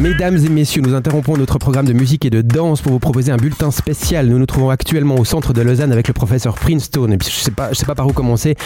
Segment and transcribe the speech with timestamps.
[0.00, 3.32] Mesdames et messieurs, nous interrompons notre programme de musique et de danse pour vous proposer
[3.32, 4.26] un bulletin spécial.
[4.26, 7.10] Nous nous trouvons actuellement au centre de Lausanne avec le professeur Princeton.
[7.12, 8.56] Et puis, je sais pas, je sais pas par où commencer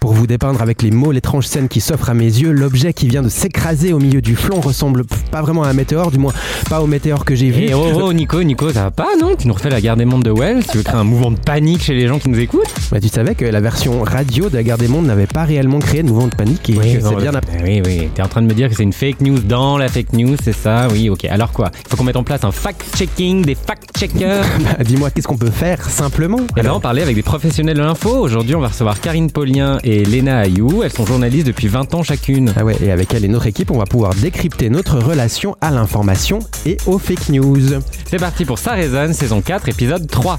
[0.00, 2.52] pour vous dépeindre avec les mots l'étrange scène qui s'offre à mes yeux.
[2.52, 6.10] L'objet qui vient de s'écraser au milieu du flanc ressemble pas vraiment à un météore,
[6.10, 6.32] du moins
[6.70, 7.64] pas au météore que j'ai vu.
[7.64, 9.36] Et oh, oh, Nico, Nico, ça va pas, non?
[9.36, 11.38] Tu nous refais la guerre des mondes de Wells Tu veux créer un mouvement de
[11.38, 12.74] panique chez les gens qui nous écoutent?
[12.90, 15.80] Bah, tu savais que la version radio de la Guerre des Mondes n'avait pas réellement
[15.80, 17.62] créé de mouvement de panique et que c'est bien après.
[17.62, 18.08] Oui, oui.
[18.14, 20.36] T'es en train de me dire que c'est une fake news dans la fake news,
[20.42, 20.77] c'est ça?
[20.90, 21.24] Oui, ok.
[21.24, 21.70] Alors quoi?
[21.84, 24.44] Il faut qu'on mette en place un fact-checking, des fact-checkers.
[24.58, 26.40] Bah, Dis-moi, qu'est-ce qu'on peut faire simplement?
[26.56, 28.10] Et là, on parlait avec des professionnels de l'info.
[28.10, 30.82] Aujourd'hui, on va recevoir Karine Paulien et Léna Ayou.
[30.82, 32.52] Elles sont journalistes depuis 20 ans chacune.
[32.56, 35.70] Ah ouais, et avec elle et notre équipe, on va pouvoir décrypter notre relation à
[35.70, 37.80] l'information et aux fake news.
[38.10, 40.38] C'est parti pour Ça résonne, saison 4, épisode 3.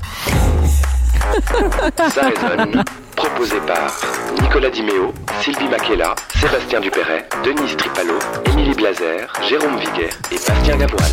[2.10, 2.84] Ça résonne,
[3.16, 3.92] proposé par
[4.42, 11.06] Nicolas Dimeo, Sylvie Makela, Sébastien Dupéret, Denise Tripalo, Émilie Blazer, Jérôme Viguet et Bastien Gaboine.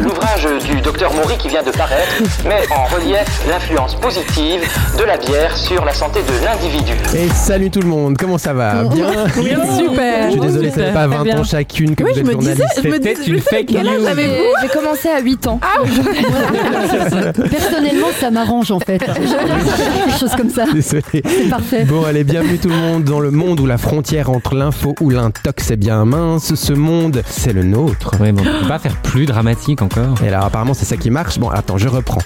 [0.00, 2.10] L'ouvrage du docteur Maury qui vient de paraître
[2.44, 4.60] met en relief l'influence positive
[4.98, 6.94] de la bière sur la santé de l'individu.
[7.16, 9.28] Et salut tout le monde, comment ça va Bien
[9.76, 10.26] Super.
[10.26, 12.34] Je suis désolé, ça fait pas 20 ans chacune que Oui, vous je êtes me
[12.40, 12.80] disais, journaliste.
[12.82, 14.06] je me peut-être disais, une fake quel âge news.
[14.06, 15.60] avez-vous J'ai commencé à 8 ans.
[17.50, 18.98] Personnellement, ça m'arrange en fait.
[18.98, 20.64] Des choses comme ça.
[20.72, 21.02] Désolé.
[21.12, 21.84] C'est parfait.
[21.84, 25.10] Bon, allez, bienvenue tout le monde dans le monde où la frontière entre l'info ou
[25.10, 26.54] l'intox est bien mince.
[26.54, 28.14] Ce monde, c'est le nôtre.
[28.20, 30.22] Ouais, bon, on peut pas faire plus dramatique encore.
[30.24, 31.38] Et alors apparemment c'est ça qui marche.
[31.38, 32.22] Bon attends, je reprends.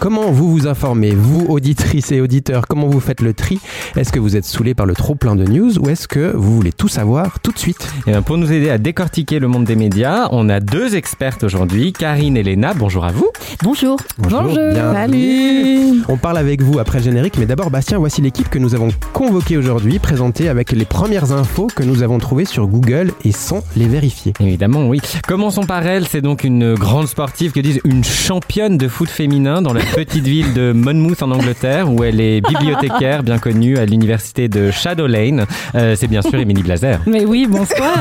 [0.00, 3.60] Comment vous vous informez, vous auditrices et auditeurs, comment vous faites le tri?
[3.96, 6.54] Est-ce que vous êtes saoulés par le trop plein de news ou est-ce que vous
[6.54, 7.88] voulez tout savoir tout de suite?
[8.06, 11.44] Et bien, pour nous aider à décortiquer le monde des médias, on a deux expertes
[11.44, 12.74] aujourd'hui, Karine et Léna.
[12.74, 13.28] Bonjour à vous.
[13.62, 13.98] Bonjour.
[14.18, 16.02] bienvenue.
[16.08, 18.90] On parle avec vous après le générique, mais d'abord Bastien, voici l'équipe que nous avons
[19.12, 23.62] convoquée aujourd'hui, présentée avec les premières infos que nous avons trouvées sur Google et sans
[23.76, 24.32] les vérifier.
[24.40, 25.00] Évidemment, oui.
[25.26, 26.06] Commençons par elle.
[26.06, 30.24] C'est donc une grande sportive, que disent une championne de foot féminin dans la petite
[30.24, 35.06] ville de Monmouth en Angleterre, où elle est bibliothécaire, bien connue à l'université de Shadow
[35.06, 35.46] Lane.
[35.74, 37.00] Euh, c'est bien sûr Émilie Blazer.
[37.06, 37.94] Mais oui, bonsoir.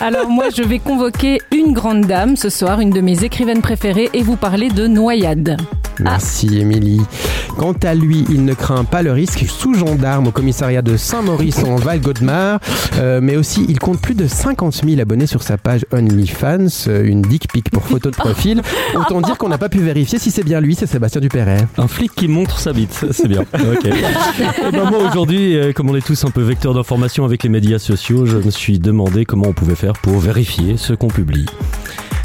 [0.00, 4.10] Alors moi, je vais convoquer une grande dame ce soir, une de mes écrivaines préférées,
[4.12, 5.56] et vous parler de noyade.
[5.98, 7.02] Merci Émilie.
[7.58, 11.62] Quant à lui, il ne craint pas le risque sous gendarme au commissariat de Saint-Maurice
[11.64, 12.58] en Val-Godemar,
[12.98, 17.04] Euh, mais aussi il compte plus de 50 000 abonnés sur sa page OnlyFans, euh,
[17.04, 18.62] une dick pic pour photo de profil.
[18.94, 21.66] Autant dire qu'on n'a pas pu vérifier si c'est bien lui, c'est Sébastien Dupéret.
[21.78, 23.40] Un flic qui montre sa bite, c'est bien.
[23.54, 23.86] Ok.
[23.86, 27.48] Et ben moi aujourd'hui, euh, comme on est tous un peu vecteurs d'information avec les
[27.48, 31.46] médias sociaux, je me suis demandé comment on pouvait faire pour vérifier ce qu'on publie.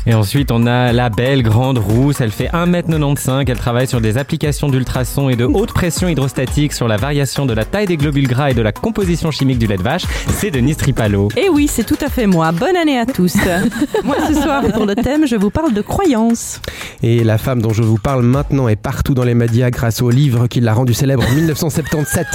[0.08, 2.22] Et ensuite, on a la belle grande rousse.
[2.22, 3.46] Elle fait 1m95.
[3.48, 7.54] Elle travaille sur des applications d'ultrasons et de haute pression hydrostatique sur la variation de
[7.54, 10.04] la taille des globules gras et de la composition chimique du lait de vache.
[10.30, 11.30] C'est Denise Tripalo.
[11.36, 12.52] Et oui, c'est tout à fait moi.
[12.52, 13.36] Bonne année à tous.
[14.04, 16.62] moi, ce soir, pour le thème, je vous parle de croyances.
[17.02, 20.12] Et la femme dont je vous parle maintenant est partout dans les médias grâce au
[20.12, 22.28] livre qui l'a rendu célèbre en 1977.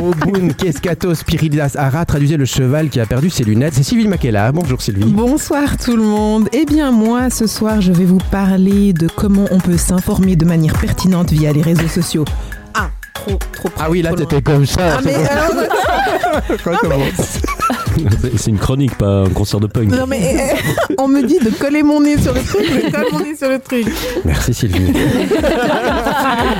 [0.00, 3.74] Obun Keskato Spiridas Ara traduisait le cheval qui a perdu ses lunettes.
[3.74, 4.52] C'est Sylvie Makela.
[4.52, 5.10] Bonjour Sylvie.
[5.12, 6.48] Bonsoir tout le monde.
[6.52, 10.44] Eh bien moi, ce soir, je vais vous parler de comment on peut s'informer de
[10.44, 12.24] manière pertinente via les réseaux sociaux.
[12.74, 13.68] Ah, trop, trop.
[13.78, 14.98] Ah oui, là t'étais comme ça.
[14.98, 15.14] Ah, mais
[16.64, 17.38] Recommence.
[18.36, 19.88] C'est- une chronique, pas un concert de punk.
[19.90, 23.06] non mais eh, on me dit de coller mon nez sur le truc, je colle
[23.12, 23.86] mon nez sur le truc.
[24.24, 24.92] Merci Sylvie.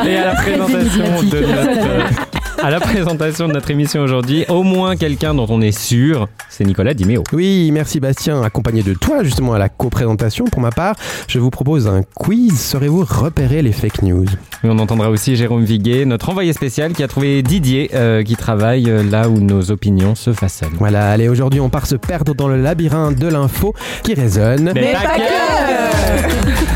[0.06, 2.25] Et à la présentation de notre,
[2.66, 6.64] à la présentation de notre émission aujourd'hui, au moins quelqu'un dont on est sûr, c'est
[6.64, 7.22] Nicolas Dimeo.
[7.32, 8.42] Oui, merci Bastien.
[8.42, 10.96] Accompagné de toi justement à la co-présentation, pour ma part,
[11.28, 12.58] je vous propose un quiz.
[12.58, 14.26] Saurez-vous repérer les fake news?
[14.64, 18.34] Et on entendra aussi Jérôme Viguet, notre envoyé spécial qui a trouvé Didier, euh, qui
[18.34, 20.74] travaille euh, là où nos opinions se façonnent.
[20.80, 24.72] Voilà, allez, aujourd'hui on part se perdre dans le labyrinthe de l'info qui résonne.
[24.74, 26.75] Mais pas que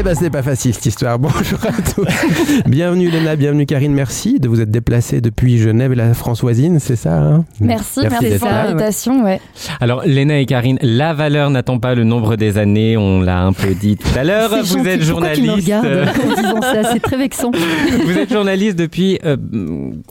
[0.00, 1.18] Eh ben, c'est pas facile cette histoire.
[1.18, 2.06] Bonjour à tous.
[2.66, 3.92] bienvenue Léna, bienvenue Karine.
[3.92, 7.44] Merci de vous être déplacée depuis Genève et la Françoisine, c'est ça hein?
[7.58, 9.24] Merci, merci, d'être pour l'invitation.
[9.24, 9.40] Ouais.
[9.80, 13.52] Alors, Léna et Karine, la valeur n'attend pas le nombre des années, on l'a un
[13.52, 14.50] peu dit tout à l'heure.
[14.50, 14.88] Vous gentil.
[14.88, 15.56] êtes journaliste.
[15.56, 16.92] regardes en disant ça?
[16.92, 17.50] C'est très vexant.
[18.04, 19.36] Vous êtes journaliste depuis, euh,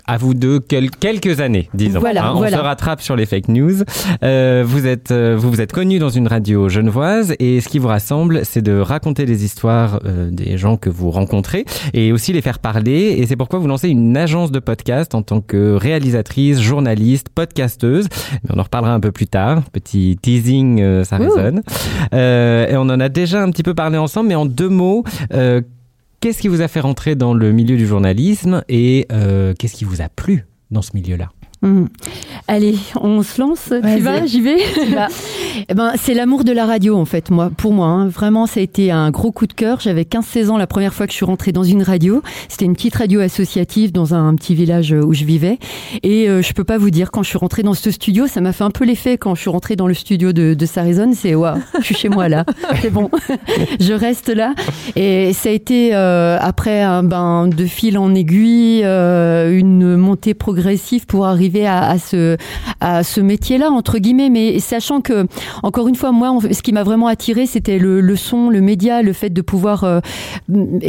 [0.05, 2.01] à vous deux, quel- quelques années, disons.
[2.01, 2.33] Voilà, hein.
[2.35, 3.83] on se rattrape sur les fake news.
[4.23, 7.79] Euh, vous êtes, euh, vous vous êtes connu dans une radio genevoise et ce qui
[7.79, 12.33] vous rassemble, c'est de raconter les histoires euh, des gens que vous rencontrez et aussi
[12.33, 13.15] les faire parler.
[13.17, 18.07] Et c'est pourquoi vous lancez une agence de podcast en tant que réalisatrice, journaliste, podcasteuse.
[18.43, 19.63] Mais on en reparlera un peu plus tard.
[19.71, 21.23] Petit teasing, euh, ça Ouh.
[21.23, 21.61] résonne.
[22.13, 25.03] Euh, et on en a déjà un petit peu parlé ensemble, mais en deux mots.
[26.19, 29.05] Qu'est-ce qui vous a fait rentrer dans le milieu du journalisme et
[29.59, 31.29] qu'est-ce qui vous a plu dans ce milieu-là?
[31.63, 31.85] Hmm.
[32.47, 33.73] Allez, on se lance.
[33.73, 34.57] Tu vas J'y vais.
[34.93, 35.07] Vas.
[35.69, 37.31] Eh ben, c'est l'amour de la radio en fait.
[37.31, 38.07] Moi, pour moi, hein.
[38.07, 39.79] vraiment, ça a été un gros coup de cœur.
[39.79, 42.21] J'avais 15-16 ans la première fois que je suis rentrée dans une radio.
[42.47, 45.57] C'était une petite radio associative dans un petit village où je vivais.
[46.03, 48.39] Et euh, je peux pas vous dire quand je suis rentrée dans ce studio, ça
[48.39, 51.15] m'a fait un peu l'effet quand je suis rentrée dans le studio de, de Sarizone.
[51.15, 52.45] C'est waouh, je suis chez moi là.
[52.81, 53.09] C'est bon,
[53.79, 54.53] je reste là.
[54.95, 60.35] Et ça a été euh, après un ben de fil en aiguille, euh, une montée
[60.35, 62.37] progressive pour arriver à, à ce
[62.79, 64.29] à ce métier-là entre guillemets.
[64.29, 65.27] Mais sachant que
[65.63, 68.61] encore une fois, moi, on- ce qui m'a vraiment attiré, c'était le, le son, le
[68.61, 69.99] média, le fait de pouvoir euh,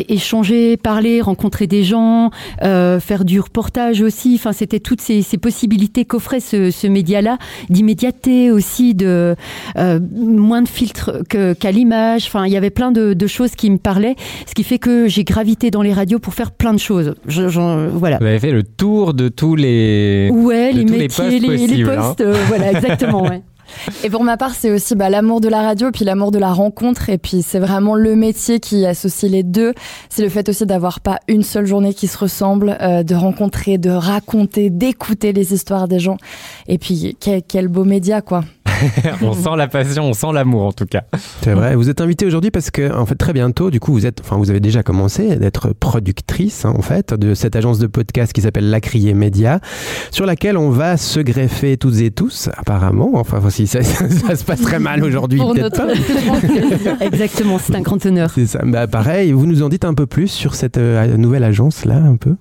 [0.09, 2.31] échanger, parler, rencontrer des gens,
[2.63, 4.35] euh, faire du reportage aussi.
[4.37, 7.39] Enfin, c'était toutes ces, ces possibilités qu'offrait ce, ce média-là,
[7.71, 9.35] d'immédiateté aussi, de
[9.77, 12.25] euh, moins de filtres qu'à l'image.
[12.27, 14.17] Enfin, il y avait plein de, de choses qui me parlaient,
[14.47, 17.15] ce qui fait que j'ai gravité dans les radios pour faire plein de choses.
[17.27, 17.43] Je,
[17.93, 18.19] voilà.
[18.19, 21.41] Vous avez fait le tour de tous les, Ouais, les tous les métiers, postes les,
[21.41, 21.97] les possibles, hein.
[21.97, 23.23] postes, euh, voilà, exactement.
[23.23, 23.43] Ouais.
[24.05, 26.53] Et pour ma part, c'est aussi bah, l'amour de la radio, puis l'amour de la
[26.53, 29.75] rencontre, et puis c'est vraiment le métier qui associe les deux.
[30.09, 33.79] C'est le fait aussi d'avoir pas une seule journée qui se ressemble, euh, de rencontrer,
[33.79, 36.17] de raconter, d'écouter les histoires des gens.
[36.67, 38.45] Et puis quel, quel beau média, quoi.
[39.23, 41.05] on sent la passion, on sent l'amour en tout cas.
[41.43, 41.75] C'est vrai.
[41.75, 44.37] Vous êtes invité aujourd'hui parce que, en fait, très bientôt, du coup, vous êtes, enfin,
[44.37, 48.41] vous avez déjà commencé d'être productrice, hein, en fait, de cette agence de podcast qui
[48.41, 49.61] s'appelle La Criée Média,
[50.11, 53.11] sur laquelle on va se greffer toutes et tous, apparemment.
[53.15, 55.87] Enfin, si ça, ça se passe très mal aujourd'hui, notre.
[57.01, 58.31] Exactement, c'est un grand honneur.
[58.35, 58.61] C'est ça.
[58.65, 59.33] Bah, pareil.
[59.33, 62.35] Vous nous en dites un peu plus sur cette euh, nouvelle agence là, un peu?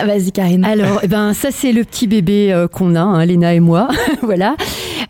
[0.00, 0.64] Vas-y, Karine.
[0.64, 3.88] Alors, eh ben, ça, c'est le petit bébé euh, qu'on a, hein, Léna et moi.
[4.22, 4.56] voilà.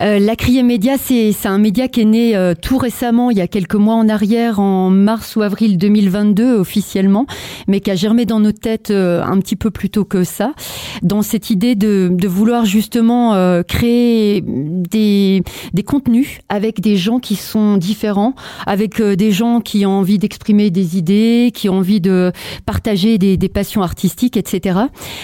[0.01, 3.41] Euh, la Criée Média, c'est un média qui est né euh, tout récemment, il y
[3.41, 7.25] a quelques mois en arrière, en mars ou avril 2022 officiellement,
[7.67, 10.53] mais qui a germé dans nos têtes euh, un petit peu plus tôt que ça,
[11.01, 15.43] dans cette idée de, de vouloir justement euh, créer des,
[15.73, 18.35] des contenus avec des gens qui sont différents,
[18.65, 22.31] avec des gens qui ont envie d'exprimer des idées, qui ont envie de
[22.65, 24.68] partager des, des passions artistiques, etc.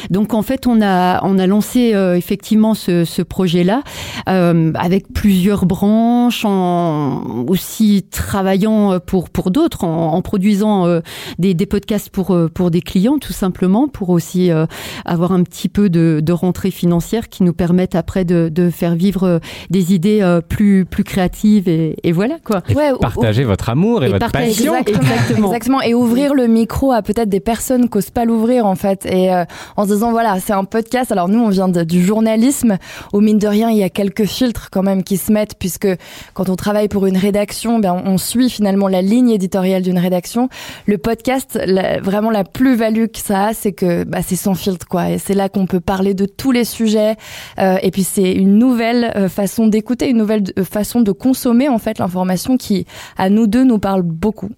[0.10, 3.84] Donc en fait, on a on a lancé euh, effectivement ce, ce projet-là
[4.30, 11.02] euh, avec plusieurs branches, en aussi travaillant euh, pour pour d'autres, en, en produisant euh,
[11.40, 14.66] des, des podcasts pour euh, pour des clients tout simplement, pour aussi euh,
[15.06, 18.96] avoir un petit peu de, de rentrée financière qui nous permettent après de, de faire
[18.96, 19.40] vivre
[19.70, 22.62] des idées euh, plus plus créatives et, et voilà quoi.
[22.70, 24.76] Et partagez votre amour et, Et votre passion.
[24.76, 25.48] Exactement.
[25.48, 25.82] Exactement.
[25.82, 29.06] Et ouvrir le micro à peut-être des personnes qui n'osent pas l'ouvrir, en fait.
[29.06, 29.46] Et euh,
[29.78, 31.12] en se disant, voilà, c'est un podcast.
[31.12, 32.78] Alors nous, on vient du journalisme.
[33.14, 35.88] Au mine de rien, il y a quelques filtres quand même qui se mettent, puisque
[36.34, 40.50] quand on travaille pour une rédaction, ben, on suit finalement la ligne éditoriale d'une rédaction.
[40.86, 41.60] Le podcast,
[42.02, 45.12] vraiment la plus-value que ça a, c'est que bah, c'est sans filtre, quoi.
[45.12, 47.16] Et c'est là qu'on peut parler de tous les sujets.
[47.60, 51.70] Euh, et puis c'est une nouvelle euh, façon d'écouter, une nouvelle euh, façon de consommer,
[51.70, 52.86] en fait, l'information qui,
[53.18, 54.50] à nous deux, nous parle beaucoup.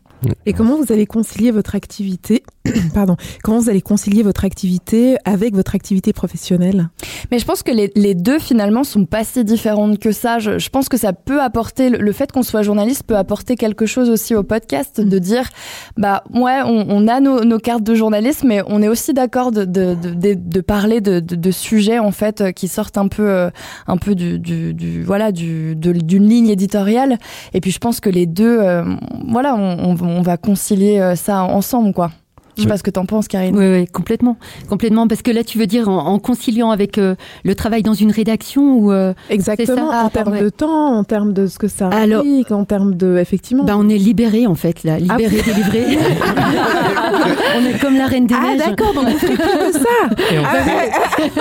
[0.46, 2.44] Et comment vous allez concilier votre activité,
[2.94, 6.90] pardon, comment vous allez concilier votre activité avec votre activité professionnelle?
[7.32, 10.40] Mais je pense que les, les deux finalement sont pas si différentes que ça.
[10.40, 13.56] Je, je pense que ça peut apporter le, le fait qu'on soit journaliste peut apporter
[13.56, 15.50] quelque chose aussi au podcast de dire
[15.98, 19.52] bah ouais on, on a nos, nos cartes de journaliste mais on est aussi d'accord
[19.52, 23.30] de, de, de, de, de parler de, sujets en fait euh, qui sortent un peu
[23.30, 23.50] euh,
[23.88, 27.18] un peu du, du, du voilà du d'une ligne éditoriale
[27.54, 28.84] et puis je pense que les deux euh,
[29.28, 32.12] voilà on, on, on va concilier ça ensemble quoi.
[32.58, 32.72] Je sais Oui.
[32.72, 33.56] pas ce que t'en penses Karine.
[33.56, 34.36] Oui, oui, complètement,
[34.68, 37.94] complètement, parce que là, tu veux dire en, en conciliant avec euh, le travail dans
[37.94, 41.68] une rédaction ou euh, Exactement, ça en termes de temps, en termes de ce que
[41.68, 43.64] ça Alors- implique, en termes de effectivement.
[43.64, 45.46] bah, on est libéré en fait, là, libéré, Ah.
[45.46, 45.98] délivré.
[47.58, 48.58] on est comme la reine des Ah neiges.
[48.70, 50.34] d'accord, donc vous ferez plus que ça.
[50.34, 51.32] Et on Ah, fait-.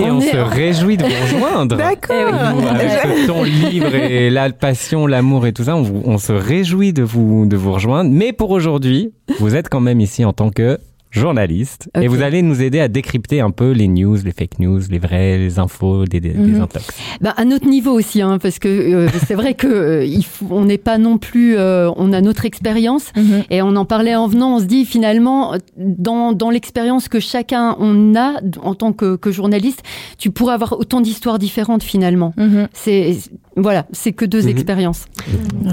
[0.00, 1.76] Et on, On est- se réjouit de vous rejoindre.
[1.76, 2.32] D'accord.
[2.60, 6.18] Nous, avec ce ton libre et la passion, l'amour et tout ça, on, vous- on
[6.18, 8.10] se réjouit de vous, de vous rejoindre.
[8.12, 10.78] Mais pour aujourd'hui, vous êtes quand même ici en tant que
[11.10, 14.80] journaliste et vous allez nous aider à décrypter un peu les news, les fake news,
[14.90, 16.60] les vraies, les infos, des, des, Mhm.
[16.62, 16.88] intox.
[17.20, 20.46] Bah, à notre niveau aussi, hein, parce que euh, c'est vrai que euh, il faut-
[20.50, 23.44] on n'est pas non plus, euh, on a notre expérience Mhm.
[23.48, 24.56] et on en parlait en venant.
[24.56, 29.30] On se dit finalement, dans, dans l'expérience que chacun on a en tant que, que
[29.30, 29.84] journaliste,
[30.18, 32.34] tu pourrais avoir autant d'histoires différentes finalement.
[32.36, 32.66] Mhm.
[32.72, 33.16] C'est
[33.56, 34.48] voilà, c'est que deux Mhm.
[34.48, 35.04] expériences.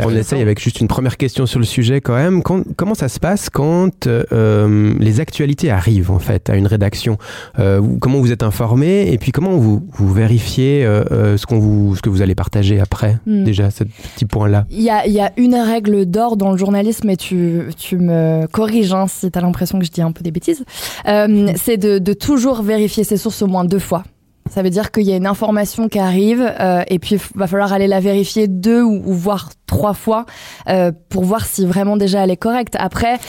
[0.04, 2.44] On essaye avec juste une première question sur le sujet quand même.
[2.44, 7.18] Quand- comment ça se passe quand euh, les actualités arrivent en fait à une rédaction?
[7.60, 9.12] Euh, Comment vous êtes informé?
[9.12, 12.80] Et puis comment vous, vous vérifiez euh, ce, qu'on vous, ce que vous allez partager
[12.80, 13.44] après Hmm.
[13.44, 14.66] déjà ce petit point-là?
[14.72, 17.98] Il y a, il y a une règle d'or dans le journalisme, et tu, tu
[17.98, 20.64] me corriges hein, si tu as l'impression que je dis un peu des bêtises.
[21.08, 24.04] Euh, c'est de, de toujours vérifier ses sources au moins deux fois.
[24.50, 27.48] Ça veut dire qu'il y a une information qui arrive, euh, et puis il va
[27.48, 30.26] falloir aller la vérifier deux ou, ou voire trois fois
[30.68, 32.76] euh, pour voir si vraiment déjà elle est correcte.
[32.80, 33.20] Après,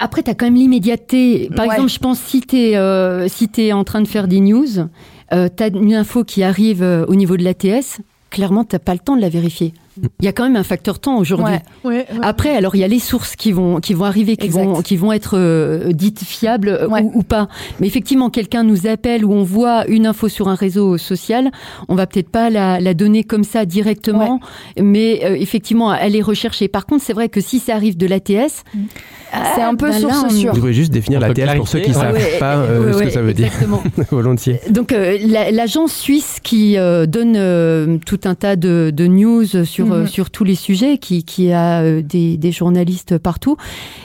[0.00, 1.50] Après, tu as quand même l'immédiateté.
[1.54, 1.72] Par Ouais.
[1.74, 4.66] exemple, je pense si tu es, si t'es en train de faire des news,
[5.32, 7.98] euh, tu as une info qui arrive euh, au niveau de l'ATS,
[8.30, 9.74] clairement, tu pas le temps de la vérifier.
[10.20, 11.46] Il y a quand même un facteur temps aujourd'hui.
[11.46, 11.60] Ouais.
[11.84, 12.18] Ouais, ouais.
[12.22, 14.64] Après, alors il y a les sources qui vont qui vont arriver, qui Exact.
[14.64, 17.02] vont qui vont être euh, dites fiables euh, Ouais.
[17.02, 17.48] ou, ou pas.
[17.80, 21.50] Mais effectivement, quelqu'un nous appelle ou on voit une info sur un réseau social,
[21.88, 24.40] on va peut-être pas la, la donner comme ça directement,
[24.80, 26.68] mais euh, effectivement, elle est recherchée.
[26.68, 28.64] Par contre, c'est vrai que si ça arrive de l'ATS,
[29.54, 30.52] c'est un peu bah là, source on- sûre.
[30.54, 32.56] Vous pouvez juste définir On la peut TS pour ceux qui ne savent Ouais, pas
[32.56, 33.46] euh, ouais, ce que ça veut dire.
[33.46, 33.82] exactement.
[34.10, 34.60] Volontiers.
[34.70, 39.64] Donc euh, la- l'agence suisse qui euh, donne euh, tout un tas de, de news
[39.64, 40.06] sur euh, Mhm.
[40.08, 43.56] sur tous les sujets, qui qui a euh, des, des journalistes partout,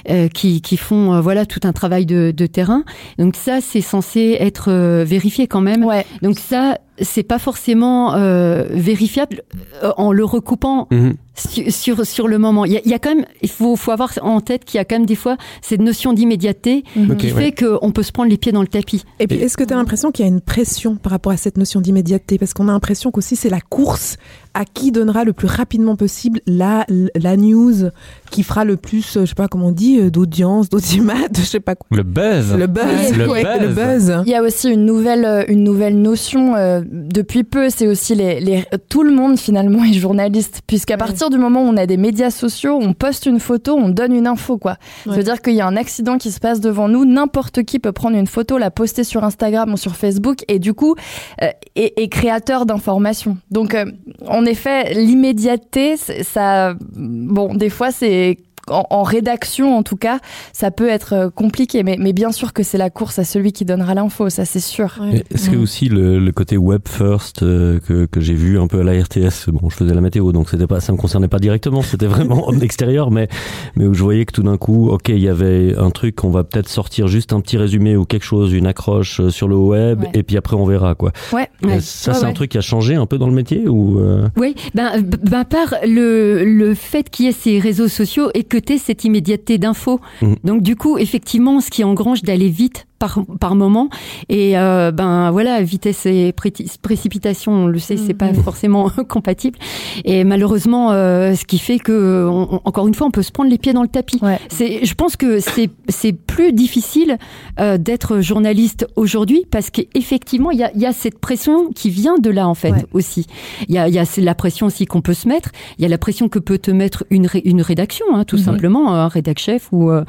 [0.10, 2.84] euh, qui qui font euh, voilà tout un travail de, de terrain.
[3.18, 5.84] Donc ça c'est censé être euh, vérifié quand même.
[5.84, 6.06] Ouais.
[6.22, 9.44] Donc ça c'est pas forcément euh, vérifiable
[9.84, 11.14] euh, en le recoupant Mhm.
[11.36, 12.66] sur, sur, sur le moment.
[12.66, 14.78] Il y, a, il y a quand même, il faut, faut avoir en tête qu'il
[14.78, 17.18] y a quand même des fois cette notion d'immédiateté Mhm.
[17.18, 17.52] Qui ouais.
[17.52, 19.04] fait qu'on peut se prendre les pieds dans le tapis.
[19.20, 21.38] Et puis, est-ce que tu as l'impression qu'il y a une pression par rapport à
[21.38, 22.38] cette notion d'immédiateté?
[22.38, 24.18] Parce qu'on a l'impression qu'aussi c'est la course
[24.54, 27.90] à qui donnera le plus rapidement possible la, la news
[28.32, 31.62] qui fera le plus, euh, je sais pas comment on dit, d'audience, d'audimat, je sais
[31.62, 31.88] pas quoi.
[31.96, 32.54] Le buzz.
[32.58, 33.62] Le buzz, Le ouais, buzz.
[33.62, 34.24] le buzz.
[34.26, 38.40] Il y a aussi une nouvelle, une nouvelle notion euh, depuis peu, c'est aussi les,
[38.42, 41.98] les, tout le monde finalement est journaliste, puisqu'à partir du moment où on a des
[41.98, 44.78] médias sociaux, on poste une photo, on donne une info, quoi.
[45.06, 45.18] Ça Ouais.
[45.18, 47.94] veut dire qu'il y a un accident qui se passe devant nous, n'importe qui peut
[47.94, 50.96] prendre une photo, la poster sur Instagram ou sur Facebook, et du coup,
[51.42, 53.38] euh, est, est créateur d'informations.
[53.52, 53.86] Donc, euh,
[54.28, 58.38] en effet, l'immédiateté, ça, bon, des fois c'est
[58.72, 60.20] en, en rédaction en tout cas,
[60.54, 63.52] ça peut être euh, compliqué, mais, mais bien sûr que c'est la course à celui
[63.52, 65.00] qui donnera l'info, ça c'est sûr.
[65.32, 68.80] Est-ce que aussi le, le côté web first euh, que, que j'ai vu un peu
[68.80, 71.40] à la RTS, bon, je faisais la météo, donc c'était pas, ça me concernait pas
[71.40, 73.28] directement, c'était vraiment en extérieur, mais
[73.76, 76.30] mais où je voyais que tout d'un coup, ok, il y avait un truc, on
[76.30, 79.56] va peut-être sortir juste un petit résumé ou quelque chose, une accroche euh, sur le
[79.56, 80.10] web, Ouais.
[80.14, 81.12] et puis après on verra quoi.
[81.34, 81.48] Ouais.
[81.64, 81.80] Ouais.
[81.82, 84.28] Ça, Ouais, c'est un truc qui a changé un peu dans le métier ou euh,
[84.38, 88.58] Oui, ben, ben par le, le fait qu'il y ait ces réseaux sociaux et que
[88.78, 90.00] cette immédiateté d'infos.
[90.22, 90.36] Mhm.
[90.44, 93.90] Donc du coup, effectivement, ce qui engrange d'aller vite par, par moment.
[94.30, 96.54] Et euh, ben voilà, vitesse et pré-
[96.84, 99.58] précipitation, on le sait, c'est pas forcément compatible.
[100.06, 103.50] Et malheureusement, euh, ce qui fait que, on- encore une fois, on peut se prendre
[103.50, 104.20] les pieds dans le tapis.
[104.22, 104.40] Ouais.
[104.50, 107.18] C'est, je pense que c'est c'est plus difficile
[107.60, 111.90] euh, d'être journaliste aujourd'hui parce qu'effectivement, il y a, il y a cette pression qui
[111.90, 112.86] vient de là en fait Ouais.
[112.94, 113.26] aussi.
[113.68, 115.50] Il y a, il y a c'est la pression aussi qu'on peut se mettre.
[115.80, 118.38] Il y a la pression que peut te mettre une, ré- une rédaction, hein, tout
[118.38, 118.44] Mhm.
[118.44, 120.04] simplement, un rédac chef ou euh,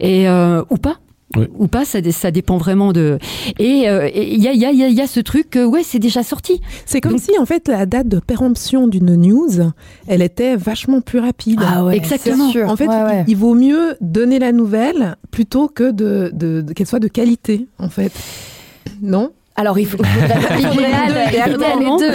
[0.00, 0.96] et euh, ou pas.
[1.36, 1.44] Oui.
[1.58, 3.18] Ou pas, ça, dé- ça dépend vraiment de.
[3.58, 5.50] Et il y, a, il y, a, il y a- il y a ce truc,
[5.50, 6.62] que, ouais, c'est déjà sorti.
[6.86, 9.50] C'est comme si en fait la date de péremption d'une news,
[10.06, 11.60] elle était vachement plus rapide.
[11.82, 12.46] ouais, Exactement.
[12.46, 12.68] c'est sûr.
[12.70, 13.24] En fait, Ouais, ouais.
[13.28, 17.66] il vaut mieux donner la nouvelle plutôt que de, de- de- qu'elle soit de qualité,
[17.78, 18.12] en fait.
[19.02, 19.32] Non?
[19.60, 20.66] Alors il, faut- il faudrait, il
[21.80, 22.12] les deux.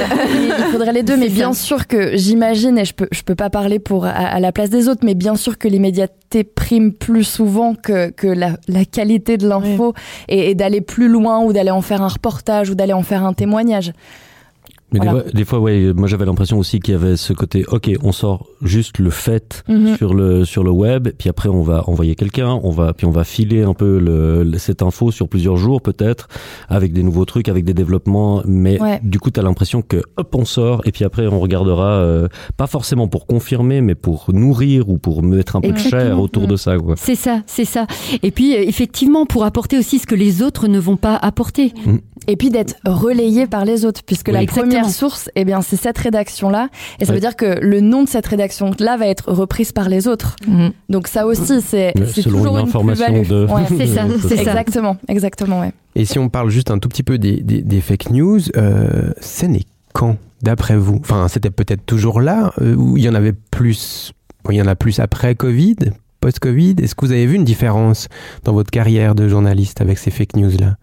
[0.58, 3.50] Il faudrait les deux, mais bien sûr que j'imagine, et je peux, je peux pas
[3.50, 7.26] parler pour à, à la place des autres, mais bien sûr que l'immédiateté prime plus
[7.26, 9.94] souvent que, que la, la qualité de l'info
[10.30, 13.26] et, et d'aller plus loin ou d'aller en faire un reportage ou d'aller en faire
[13.26, 13.92] un témoignage.
[14.94, 15.14] Mais Voilà.
[15.14, 17.92] des, fois, des fois, ouais, moi j'avais l'impression aussi qu'il y avait ce côté, ok,
[18.04, 19.98] on sort juste le fait Mhm.
[19.98, 23.12] sur le sur le web, puis après on va envoyer quelqu'un, on va puis on
[23.12, 26.28] va filer un peu le, le- cette info sur plusieurs jours peut-être,
[26.70, 29.00] avec des nouveaux trucs, avec des développements, mais Ouais.
[29.04, 32.68] du coup t'as l'impression que hop on sort et puis après on regardera, euh, pas
[32.68, 36.56] forcément pour confirmer, mais pour nourrir ou pour mettre un peu de chair autour de
[36.56, 36.76] ça.
[36.98, 37.88] C'est ça, c'est ça.
[38.22, 41.74] Et puis, euh, effectivement, pour apporter aussi ce que les autres ne vont pas apporter.
[42.28, 44.83] Et puis d'être relayé par les autres, puisque Oui, la exactement.
[44.84, 46.70] Première source, eh bien, c'est cette rédaction-là.
[47.00, 47.16] Et ça Ouais.
[47.18, 50.36] veut dire que le nom de cette rédaction-là va être reprise par les autres.
[50.90, 53.28] Donc ça aussi, c'est toujours une une, information plus-value.
[53.28, 53.64] de- Ouais.
[53.78, 54.42] C'est ça, c'est ça.
[54.42, 55.72] Exactement, exactement, ouais.
[55.96, 59.12] Et si on parle juste un tout petit peu des, des, des fake news, euh,
[59.20, 59.64] c'est né
[59.94, 60.98] quand, d'après vous?
[61.02, 64.14] Enfin, c'était peut-être toujours là, euh, ou il y en avait plus,
[64.50, 65.76] il y en a plus après Covid,
[66.20, 66.76] post-Covid?
[66.82, 68.08] Est-ce que vous avez vu une différence
[68.44, 70.78] dans votre carrière de journaliste avec ces fake news-là?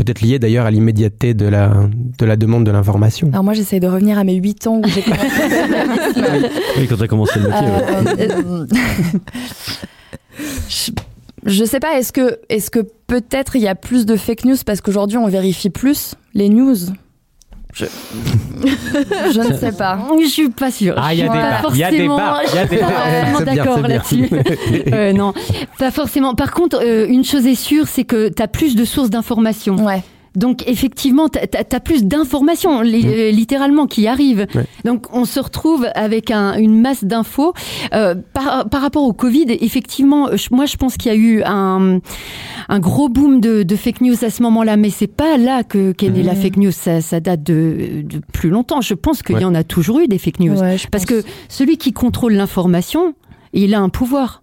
[0.00, 1.74] Peut-être lié d'ailleurs à l'immédiateté de la,
[2.18, 3.28] de la demande de l'information.
[3.32, 5.28] Alors moi, j'essaie de revenir à mes 8 ans où j'ai commencé
[6.16, 6.48] journalisme.
[6.78, 7.66] Oui, quand t'as commencé le métier.
[7.66, 8.30] ouais.
[8.32, 8.66] Euh,
[10.70, 10.90] je,
[11.44, 14.56] je sais pas, est-ce que, est-ce que peut-être il y a plus de fake news
[14.64, 16.76] parce qu'aujourd'hui on vérifie plus les news?
[17.72, 17.84] Je...
[18.64, 19.98] je ne sais pas.
[20.20, 20.94] Je suis pas sûre.
[20.96, 22.58] Ah, il y a Je suis débat, pas il y a forcément- débat, il y
[22.58, 22.88] a je suis débat.
[22.90, 24.30] pas forcément C'est bien, d'accord là-dessus.
[24.92, 25.32] Euh, non,
[25.78, 26.34] pas forcément.
[26.34, 29.76] Par contre, euh, une chose est sûre, c'est que tu as plus de sources d'informations.
[29.84, 30.02] Ouais.
[30.36, 34.46] Donc effectivement, tu as, plus d'informations li- euh, littéralement qui arrivent.
[34.54, 34.64] Ouais.
[34.84, 37.52] Donc on se retrouve avec un- une masse d'infos.
[37.94, 41.42] Euh, par, par rapport au Covid, effectivement, je- moi je pense qu'il y a eu
[41.44, 41.98] un,
[42.68, 45.90] un gros boom de, de fake news à ce moment-là, mais c'est pas là que
[45.92, 46.70] qu'est née la fake news.
[46.70, 48.80] Ça, ça date de, de plus longtemps.
[48.80, 49.42] Je pense qu'il Ouais.
[49.42, 50.58] y en a toujours eu des fake news.
[50.60, 51.22] Ouais, Parce pense.
[51.22, 53.14] que celui qui contrôle l'information,
[53.52, 54.42] il a un pouvoir.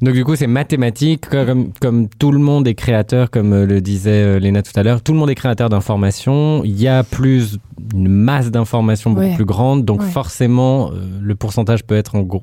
[0.00, 3.80] Donc du coup, c'est mathématique, comme, comme tout le monde est créateur, comme euh, le
[3.82, 7.02] disait euh, Léna tout à l'heure, tout le monde est créateur d'informations, il y a
[7.04, 7.58] plus
[7.94, 9.34] une masse d'informations beaucoup Ouais.
[9.34, 10.08] plus grande, donc Ouais.
[10.08, 12.42] forcément, euh, le pourcentage peut être, en gros,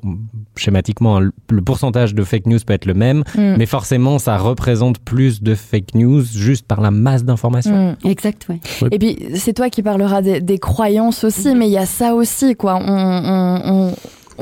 [0.56, 3.56] schématiquement, hein, le- pourcentage de fake news peut être le même, Mm.
[3.58, 7.96] mais forcément, ça représente plus de fake news juste par la masse d'informations.
[8.04, 8.08] Mm.
[8.08, 8.60] Exact, ouais.
[8.92, 12.14] Et puis, c'est toi qui parleras des, des croyances aussi, mais il y a ça
[12.14, 12.76] aussi, quoi.
[12.80, 13.92] On, on, on,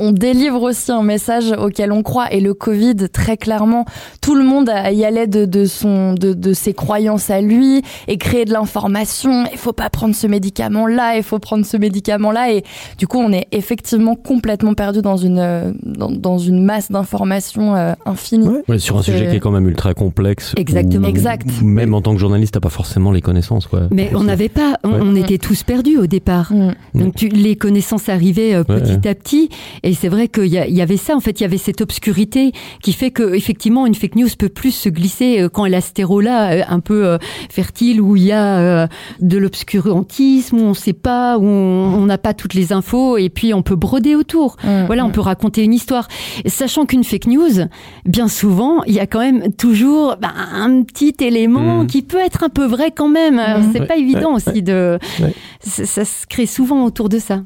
[0.01, 2.33] on délivre aussi un message auquel on croit.
[2.33, 3.85] Et le Covid, très clairement,
[4.21, 8.17] tout le monde y allait de, de, son, de, de ses croyances à lui et
[8.17, 9.45] créer de l'information.
[9.51, 12.51] Il faut pas prendre ce médicament-là, il faut prendre ce médicament-là.
[12.51, 12.63] Et
[12.97, 17.93] du coup, on est effectivement complètement perdu dans une, dans, dans une masse d'informations euh,
[18.05, 18.49] infinie.
[18.67, 20.53] Ouais, sur un sujet qui est quand même ultra complexe.
[20.57, 21.07] Exactement.
[21.07, 21.45] où Exact.
[21.61, 23.67] Même en tant que journaliste, t'as pas forcément les connaissances.
[23.67, 23.81] Quoi.
[23.91, 24.99] Mais on n'avait pas, on, Ouais.
[25.01, 26.51] on était tous perdus au départ.
[26.53, 26.73] Mm.
[26.95, 29.49] Donc tu- les connaissances arrivaient euh, Ouais, petit à petit,
[29.83, 31.15] et c'est vrai qu'il y, y avait ça.
[31.15, 34.49] En fait, il y avait cette obscurité qui fait que effectivement une fake news peut
[34.49, 37.17] plus se glisser euh, quand elle a ce terreau-là un peu euh,
[37.49, 38.87] fertile où il y a euh,
[39.19, 43.29] de l'obscurantisme, où on ne sait pas, où on n'a pas toutes les infos, et
[43.29, 44.57] puis on peut broder autour.
[44.63, 44.85] Mm.
[44.85, 46.07] Voilà, on peut raconter une histoire,
[46.45, 47.67] sachant qu'une fake news,
[48.05, 51.87] bien souvent, il y a quand même toujours bah, un petit élément Mhm.
[51.87, 53.39] qui peut être un peu vrai quand même.
[53.39, 53.61] Alors.
[53.73, 54.99] C'est Ouais, pas évident ouais, aussi de.
[55.21, 55.33] Ouais.
[55.59, 57.41] Ça, ça se crée souvent autour de ça.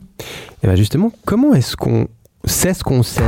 [0.63, 2.08] Et ben justement, comment est-ce qu'on
[2.46, 3.22] sait ce qu'on sait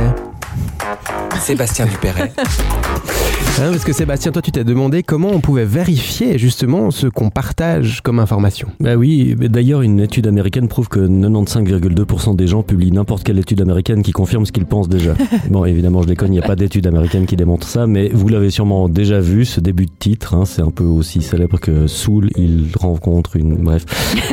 [1.40, 2.32] Sébastien Dupéret.
[3.60, 7.28] Hein, Parce que Sébastien, toi, tu t'es demandé comment on pouvait vérifier justement ce qu'on
[7.28, 8.68] partage comme information.
[8.78, 13.60] Bah oui, d'ailleurs, une étude américaine prouve que 95,2% des gens publient n'importe quelle étude
[13.60, 15.14] américaine qui confirme ce qu'ils pensent déjà.
[15.50, 18.28] bon, évidemment, je déconne, il n'y a pas d'étude américaine qui démontre ça, mais vous
[18.28, 21.88] l'avez sûrement déjà vu, ce début de titre, hein, c'est un peu aussi célèbre que
[21.88, 23.56] Soul, il rencontre une...
[23.56, 23.84] Bref,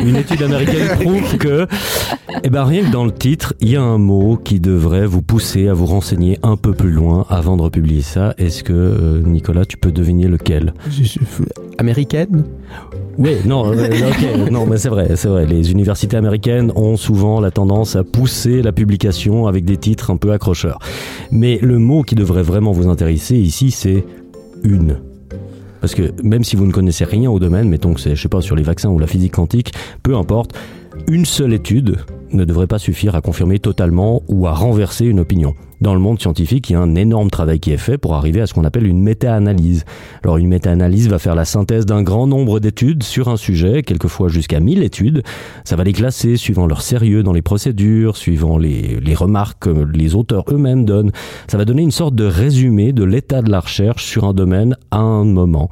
[0.05, 1.65] une étude américaine prouve que,
[2.43, 5.23] eh ben rien que dans le titre, il y a un mot qui devrait vous
[5.23, 8.35] pousser à vous renseigner un peu plus loin avant de republier ça.
[8.37, 10.73] Est-ce que, euh, Nicolas, tu peux deviner lequel
[11.77, 12.43] Américaine?
[13.17, 13.89] Oui, non, euh,
[14.51, 15.45] non, mais c'est vrai, c'est vrai.
[15.45, 20.17] Les universités américaines ont souvent la tendance à pousser la publication avec des titres un
[20.17, 20.79] peu accrocheurs.
[21.31, 24.05] Mais le mot qui devrait vraiment vous intéresser ici, c'est
[24.63, 24.97] une.
[25.79, 28.29] Parce que même si vous ne connaissez rien au domaine, mettons que c'est, je sais
[28.29, 29.73] pas, sur les vaccins ou la physique quantique,
[30.03, 30.53] peu importe,
[31.07, 31.97] une seule étude
[32.31, 35.55] ne devrait pas suffire à confirmer totalement ou à renverser une opinion.
[35.81, 38.41] Dans le monde scientifique, il y a un énorme travail qui est fait pour arriver
[38.41, 39.83] à ce qu'on appelle une méta-analyse.
[40.23, 44.29] Alors une méta-analyse va faire la synthèse d'un grand nombre d'études sur un sujet, quelquefois
[44.29, 45.23] jusqu'à 1000 études.
[45.63, 50.15] Ça va les classer suivant leur sérieux dans les procédures, suivant les, remarques que les
[50.15, 51.11] auteurs eux-mêmes donnent.
[51.47, 54.75] Ça va donner une sorte de résumé de l'état de la recherche sur un domaine
[54.91, 55.69] à un moment.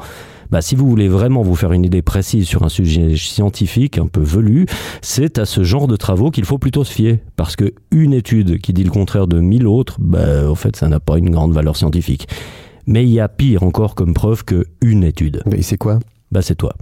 [0.53, 4.05] Bah, si vous voulez vraiment vous faire une idée précise sur un sujet scientifique un
[4.05, 4.67] peu velu,
[5.01, 7.21] c'est à ce genre de travaux qu'il faut plutôt se fier.
[7.35, 10.87] Parce que une étude qui dit le contraire de mille autres, bah, en fait, ça
[10.87, 12.27] n'a pas une grande valeur scientifique.
[12.85, 15.41] Mais il y a pire encore comme preuve que une étude.
[15.51, 15.97] Et c'est quoi?
[16.31, 16.75] Bah, c'est toi.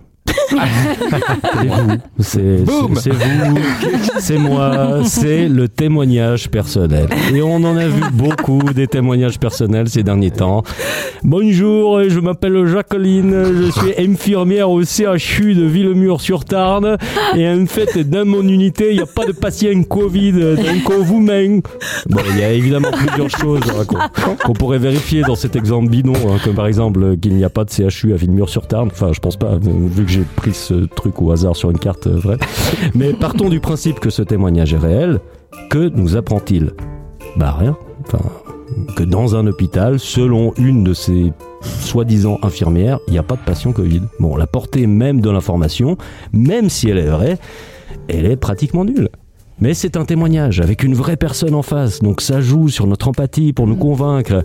[2.19, 3.57] C'est vous, c'est vous,
[4.19, 7.07] c'est moi, c'est le témoignage personnel.
[7.34, 10.63] Et on en a vu beaucoup des témoignages personnels ces derniers temps.
[11.23, 16.97] Bonjour, je m'appelle Jacqueline, je suis infirmière au CHU de Villemur-sur-Tarn.
[17.36, 21.01] Et en fait, dans mon unité, il n'y a pas de patient Covid, donc on
[21.01, 21.62] vous mène.
[22.10, 23.86] Bon, il y a évidemment plusieurs choses hein,
[24.43, 27.63] qu'on pourrait vérifier dans cet exemple bidon, hein, comme par exemple qu'il n'y a pas
[27.63, 28.89] de CHU à Villemur-sur-Tarn.
[28.91, 32.08] Enfin, je pense pas, vu que j'ai pris ce truc au hasard sur une carte
[32.08, 32.38] euh, vraie.
[32.93, 35.21] Mais partons du principe que ce témoignage est réel.
[35.69, 36.74] Que nous apprend-il
[37.38, 37.78] Bah rien.
[38.95, 43.41] Que dans un hôpital, selon une de ces soi-disant infirmières, il n'y a pas de
[43.45, 44.02] patient Covid.
[44.19, 45.97] Bon, la portée même de l'information,
[46.34, 47.38] même si elle est vraie,
[48.10, 49.10] elle est pratiquement nulle.
[49.60, 53.08] Mais c'est un témoignage avec une vraie personne en face, donc ça joue sur notre
[53.08, 54.43] empathie pour nous convaincre.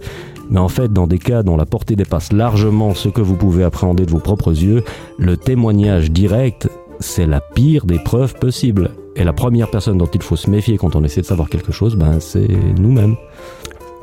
[0.50, 3.64] Mais en fait, dans des cas dont la portée dépasse largement ce que vous pouvez
[3.64, 4.84] appréhender de vos propres yeux,
[5.18, 6.68] le témoignage direct,
[7.00, 8.90] c'est la pire des preuves possibles.
[9.16, 11.72] Et la première personne dont il faut se méfier quand on essaie de savoir quelque
[11.72, 13.16] chose, ben, c'est nous-mêmes.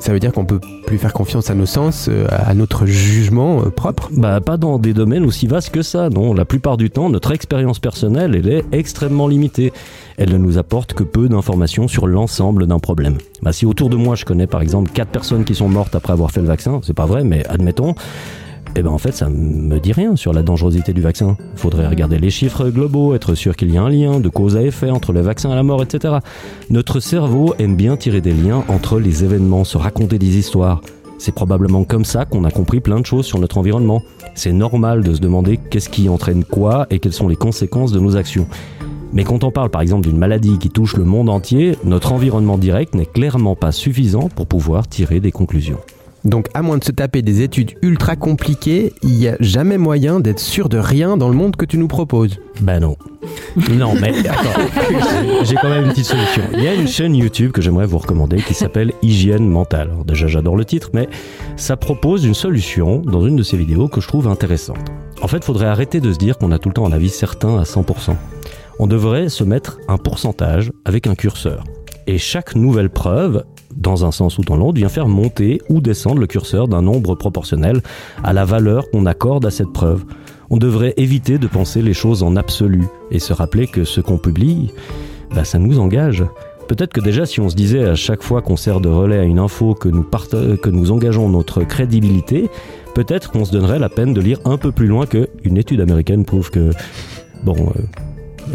[0.04, 3.62] Ça veut dire qu'on peut plus faire confiance à nos sens, euh, à notre jugement
[3.62, 4.10] euh, propre?
[4.12, 6.34] Bah, pas dans des domaines aussi vastes que ça, non.
[6.34, 9.72] La plupart du temps, notre expérience personnelle, elle est extrêmement limitée.
[10.18, 13.16] Elle ne nous apporte que peu d'informations sur l'ensemble d'un problème.
[13.40, 16.12] Bah, si autour de moi, je connais par exemple quatre personnes qui sont mortes après
[16.12, 17.94] avoir fait le vaccin, c'est pas vrai, mais admettons,
[18.76, 21.36] eh ben en fait, ça me dit rien sur la dangerosité du vaccin.
[21.54, 24.62] Faudrait regarder les chiffres globaux, être sûr qu'il y a un lien de cause à
[24.62, 26.14] effet entre le vaccin et la mort, etc.
[26.70, 30.80] Notre cerveau aime bien tirer des liens entre les événements, se raconter des histoires.
[31.18, 34.02] C'est probablement comme ça qu'on a compris plein de choses sur notre environnement.
[34.34, 38.00] C'est normal de se demander qu'est-ce qui entraîne quoi et quelles sont les conséquences de
[38.00, 38.48] nos actions.
[39.12, 42.58] Mais quand on parle par exemple d'une maladie qui touche le monde entier, notre environnement
[42.58, 45.78] direct n'est clairement pas suffisant pour pouvoir tirer des conclusions.
[46.24, 50.20] Donc, à moins de se taper des études ultra compliquées, il n'y a jamais moyen
[50.20, 52.38] d'être sûr de rien dans le monde que tu nous proposes.
[52.60, 52.96] Ben non.
[53.70, 54.60] Non, mais attends,
[55.44, 56.42] j'ai- quand même une petite solution.
[56.54, 59.90] Il y a une chaîne YouTube que j'aimerais vous recommander qui s'appelle Hygiène mentale.
[60.06, 61.08] Déjà, j'adore le titre, mais
[61.56, 64.90] ça propose une solution dans une de ses vidéos que je trouve intéressante.
[65.22, 67.08] En fait, il faudrait arrêter de se dire qu'on a tout le temps un avis
[67.10, 68.16] certain à 100%.
[68.80, 71.62] On devrait se mettre un pourcentage avec un curseur.
[72.06, 73.44] Et chaque nouvelle preuve,
[73.76, 77.14] dans un sens ou dans l'autre, vient faire monter ou descendre le curseur d'un nombre
[77.14, 77.82] proportionnel
[78.22, 80.04] à la valeur qu'on accorde à cette preuve.
[80.50, 84.18] On devrait éviter de penser les choses en absolu et se rappeler que ce qu'on
[84.18, 84.72] publie,
[85.34, 86.24] bah, ça nous engage.
[86.68, 89.24] Peut-être que déjà si on se disait à chaque fois qu'on sert de relais à
[89.24, 92.48] une info que nous, que nous engageons notre crédibilité,
[92.94, 95.80] peut-être qu'on se donnerait la peine de lire un peu plus loin que une étude
[95.80, 96.70] américaine prouve que...
[97.42, 97.72] Bon...
[97.76, 97.82] euh,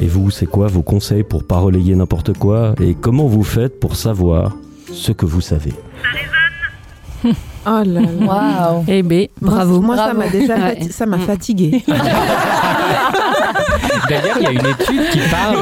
[0.02, 3.80] et vous, c'est quoi vos conseils pour pas relayer n'importe quoi Et comment vous faites
[3.80, 4.56] pour savoir
[4.94, 5.74] ce que vous savez
[7.26, 7.32] Oh
[7.66, 8.02] là là.
[8.22, 8.86] Waouh.
[8.88, 9.82] Eh ben, Bravo.
[9.82, 10.20] Moi, ça Bravo.
[10.20, 10.80] m'a déjà Ouais.
[10.90, 11.84] ça m'a fatigué.
[14.10, 15.58] D'ailleurs, il y a une étude qui parle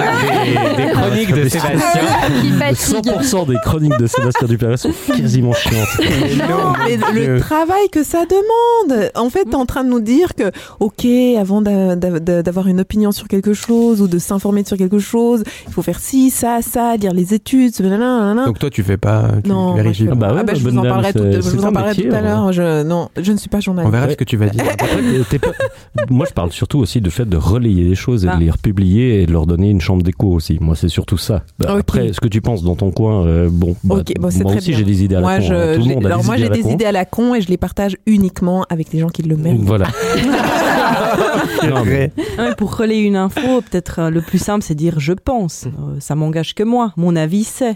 [0.78, 2.02] des, des chroniques de Sébastien.
[2.42, 3.12] Qui fatigue.
[3.14, 5.88] 100% des chroniques de Sébastien Dupéret sont quasiment chiantes.
[6.50, 9.10] Non, mais le travail que ça demande.
[9.16, 11.06] En fait, t'es en train de nous dire que, ok,
[11.40, 15.00] avant d'a- d'a- d'a- d'avoir une opinion sur quelque chose ou de s'informer sur quelque
[15.00, 17.74] chose, il faut faire ci, ça, ça, lire les études.
[17.78, 19.30] Donc, toi, tu fais pas.
[19.44, 20.16] Tu, non, moi, je fais pas.
[20.16, 21.70] Bah ouais, Ah bah, bah, je vous en parlerai tout, c'est- je c'est vous un
[21.70, 22.22] en parlerai métier, tout à hein.
[22.22, 22.52] l'heure.
[22.54, 23.92] Je, non, je ne suis pas On journaliste.
[23.94, 24.12] verra Ouais.
[24.14, 24.64] ce que tu vas dire.
[24.72, 24.88] Après,
[25.30, 25.52] t'es pas-
[26.10, 28.37] Moi, je parle surtout aussi du fait de relayer les choses et Ah.
[28.38, 30.58] De les republier et de leur donner une chambre d'écho aussi.
[30.62, 31.44] Moi, c'est surtout ça.
[31.60, 31.76] Bah.
[31.80, 34.58] Après, ce que tu penses dans ton coin, euh, bon, bah, bon, c'est moi très
[34.60, 34.80] aussi, bien.
[34.80, 35.42] j'ai des idées à la moi, con.
[35.44, 35.72] je, hein.
[35.74, 36.70] Tout le j'ai- monde a alors des moi, idées j'ai à la des con.
[36.70, 39.62] idées à la con et je les partage uniquement avec des gens qui le méritent.
[39.62, 39.88] Voilà.
[41.70, 45.14] Non, mais- Ouais, pour relayer une info, peut-être euh, le plus simple, c'est dire je
[45.14, 45.66] pense.
[45.66, 46.94] Euh, ça m'engage que moi.
[46.98, 47.76] Mon avis, c'est.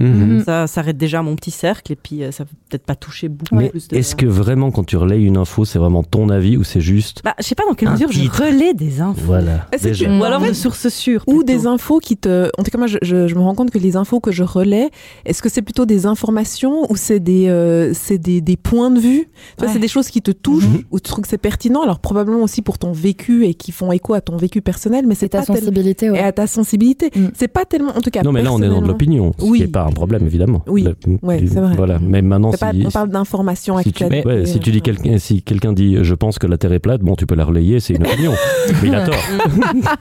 [0.00, 0.42] Mhm.
[0.44, 3.28] Ça s'arrête déjà à mon petit cercle et puis euh, ça peut peut-être pas toucher
[3.28, 3.96] beaucoup Mais plus de.
[3.96, 7.22] est-ce que vraiment, quand tu relayes une info, c'est vraiment ton avis ou c'est juste.
[7.24, 8.34] Bah, je sais pas dans quelle mesure titre.
[8.36, 9.20] je relais des infos.
[9.24, 9.66] Voilà.
[9.72, 10.04] Est-ce que déjà.
[10.06, 11.24] tu- Ou alors En fait, de sources sûres.
[11.26, 12.50] Ou des infos qui te.
[12.58, 14.42] En tout cas, moi, je, je- je me rends compte que les infos que je
[14.44, 14.90] relais,
[15.24, 19.00] est-ce que c'est plutôt des informations ou c'est des, euh, c'est des, des points de
[19.00, 19.26] vue?
[19.60, 19.68] Ouais.
[19.72, 20.82] C'est des choses qui te touchent Mhm.
[20.92, 21.82] ou tu trouves que c'est pertinent?
[21.82, 25.14] Alors, probablement aussi pour ton vécu et qui font écho à ton vécu personnel, mais
[25.16, 27.10] c'est ta tel- sensibilité, Et à ta sensibilité.
[27.14, 27.26] Mm.
[27.34, 27.90] C'est pas tellement.
[27.96, 29.32] En tout cas, Non, mais là, on est dans de l'opinion.
[29.38, 29.60] Ce Oui.
[29.60, 30.62] qui n'est pas un problème, évidemment.
[30.66, 30.82] Oui.
[30.84, 31.74] Le- Ouais, du- c'est vrai.
[31.76, 31.98] Voilà.
[32.00, 35.18] Mais maintenant, c'est pas- si, on parle d'informations si tu, ouais, si tu dis quelqu'un,
[35.18, 37.80] si quelqu'un dit je pense que la Terre est plate, bon, tu peux la relayer,
[37.80, 38.32] c'est une opinion.
[38.82, 39.14] mais il a tort.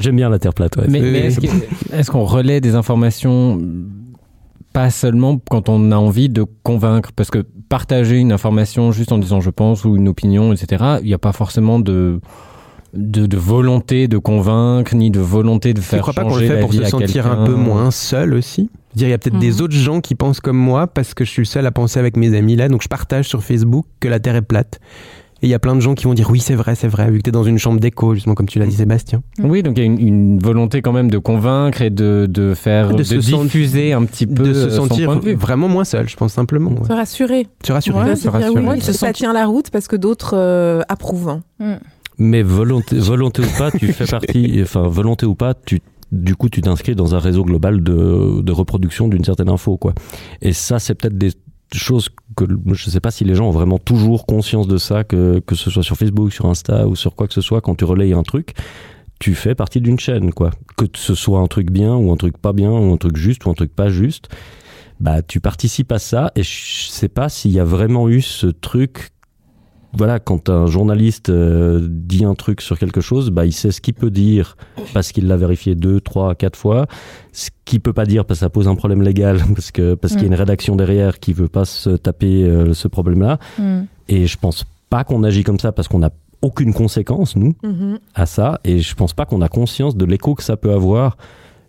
[0.00, 0.86] J'aime bien la Terre plate, ouais.
[0.88, 1.28] Mais,
[1.92, 3.60] est-ce qu'on relaie des informations
[4.72, 7.10] pas seulement quand on a envie de convaincre?
[7.14, 11.06] Parce que partager une information juste en disant je pense ou une opinion, etc., il
[11.06, 12.20] n'y a pas forcément de,
[12.94, 16.34] de, de volonté de convaincre ni de volonté de Tu faire crois pas qu'on le
[16.34, 18.70] changer fait la pour vie se sentir un peu moins seul aussi?
[18.94, 19.60] Dire, il y a peut-être des Mhm.
[19.60, 22.16] autres gens qui pensent comme moi parce que je suis le seul à penser avec
[22.16, 24.80] mes amis là, donc je partage sur Facebook que la Terre est plate.
[25.42, 27.10] Et il y a plein de gens qui vont dire oui, c'est vrai, c'est vrai,
[27.10, 29.22] vu que tu es dans une chambre d'écho, justement, comme tu l'as dit, Sébastien.
[29.38, 32.54] Oui, donc il y a une, une volonté quand même de convaincre et de, de
[32.54, 35.34] faire, De de, se diffuser un petit peu De se son sentir point de vue.
[35.34, 36.70] vraiment moins seul, je pense simplement.
[36.70, 36.86] ouais.
[36.88, 37.46] Se rassurer.
[37.62, 37.98] Se rassurer.
[38.02, 38.66] Ouais, se se rassurer.
[38.66, 41.38] oui, ça tient la route parce que d'autres euh, approuvent.
[42.18, 45.80] Mais volonté, volonté ou pas, tu fais partie, enfin, volonté ou pas, tu,
[46.12, 49.92] du coup, tu t'inscris dans un réseau global de, de reproduction d'une certaine info, quoi.
[50.40, 51.32] Et ça, c'est peut-être des
[51.74, 55.40] choses que je sais pas si les gens ont vraiment toujours conscience de ça, que,
[55.40, 57.84] que ce soit sur Facebook, sur Insta ou sur quoi que ce soit, quand tu
[57.84, 58.54] relayes un truc,
[59.18, 60.50] tu fais partie d'une chaîne, quoi.
[60.76, 63.44] Que ce soit un truc bien ou un truc pas bien ou un truc juste
[63.46, 64.28] ou un truc pas juste,
[65.00, 68.46] bah, tu participes à ça et je sais pas s'il y a vraiment eu ce
[68.46, 69.10] truc
[69.96, 73.80] voilà, quand un journaliste euh, dit un truc sur quelque chose, bah, il sait ce
[73.80, 74.56] qu'il peut dire
[74.94, 76.86] parce qu'il l'a vérifié deux, trois, quatre fois.
[77.32, 80.14] Ce qu'il peut pas dire parce que ça pose un problème légal, parce que parce
[80.14, 83.38] qu'il y a une rédaction derrière qui veut pas se taper euh, ce problème-là.
[83.58, 83.82] Mm.
[84.08, 86.10] Et je pense pas qu'on agit comme ça parce qu'on n'a
[86.42, 87.98] aucune conséquence nous Mhm.
[88.14, 88.60] à ça.
[88.64, 91.16] Et je pense pas qu'on a conscience de l'écho que ça peut avoir.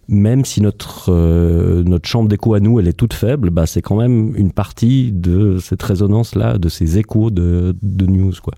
[0.09, 3.81] Même si notre euh, notre chambre d'écho à nous elle est toute faible, bah c'est
[3.81, 8.53] quand même une partie de cette résonance là, de ces échos de, de news quoi.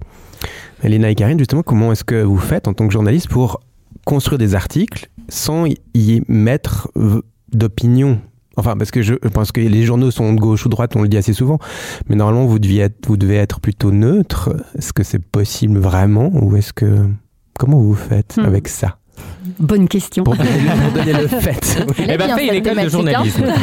[0.84, 3.60] Elena et Karine, justement, comment est-ce que vous faites en tant que journaliste pour
[4.06, 6.90] construire des articles sans y mettre
[7.52, 8.20] d'opinion?
[8.56, 11.02] Enfin, parce que je pense que les journaux sont de gauche ou de droite, on
[11.02, 11.60] le dit assez souvent,
[12.08, 14.56] mais normalement, vous, deviez être, vous devez être plutôt neutre.
[14.78, 17.06] Est-ce que c'est possible vraiment Ou est-ce que.
[17.58, 18.46] Comment vous faites Hmm.
[18.46, 18.99] avec ça?
[19.60, 20.24] Bonne question.
[20.24, 21.86] pour donner, pour donner le fait.
[22.08, 23.44] Eh ben, fais une école de journalisme.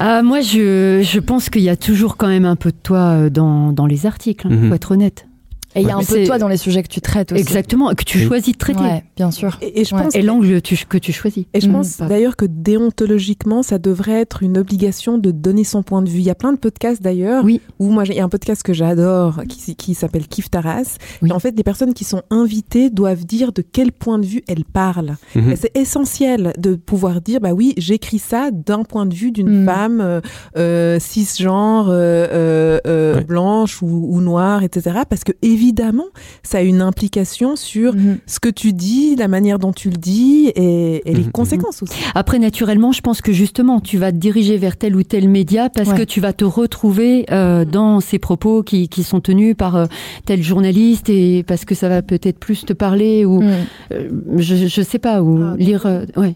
[0.00, 2.98] Ah, moi, je, je pense qu'il y a toujours quand même un peu de toi
[2.98, 4.68] euh, dans, dans les articles, il Mhm.
[4.68, 5.26] faut être honnête.
[5.74, 7.40] Et il y a un peu de toi dans les sujets que tu traites aussi.
[7.40, 8.24] Exactement, que tu Oui.
[8.24, 8.80] choisis de traiter.
[8.80, 9.58] Ouais, bien sûr.
[9.62, 10.02] Et, et je Ouais.
[10.02, 11.44] pense Et l'angle que tu choisis.
[11.54, 11.72] Et je Mm.
[11.72, 16.18] pense d'ailleurs que déontologiquement, ça devrait être une obligation de donner son point de vue.
[16.18, 17.60] Il y a plein de podcasts d'ailleurs Oui.
[17.78, 20.96] où moi il y a un podcast que j'adore qui, qui s'appelle Kif Taras.
[21.22, 21.30] Oui.
[21.30, 24.42] Et en fait, les personnes qui sont invitées doivent dire de quel point de vue
[24.48, 25.16] elles parlent.
[25.34, 25.54] Mhm.
[25.56, 29.66] C'est essentiel de pouvoir dire bah oui, j'écris ça d'un point de vue d'une Mm.
[29.66, 30.20] femme euh,
[30.58, 33.24] euh, cisgenre, euh, euh, euh, Ouais.
[33.24, 35.00] blanche ou, ou noire, etc.
[35.08, 35.61] Parce que évidemment,
[36.42, 38.18] ça a une implication sur Mhm.
[38.26, 41.30] ce que tu dis, la manière dont tu le dis et, et les Mhm.
[41.32, 41.94] conséquences aussi.
[42.14, 45.68] Après, naturellement, je pense que justement, tu vas te diriger vers tel ou tel média
[45.70, 45.98] parce Ouais.
[45.98, 49.86] que tu vas te retrouver euh, dans ces propos qui, qui sont tenus par euh,
[50.26, 53.50] tel journaliste et parce que ça va peut-être plus te parler ou Mm.
[53.92, 55.86] euh, je, je sais pas ou lire.
[55.86, 56.34] euh, ouais.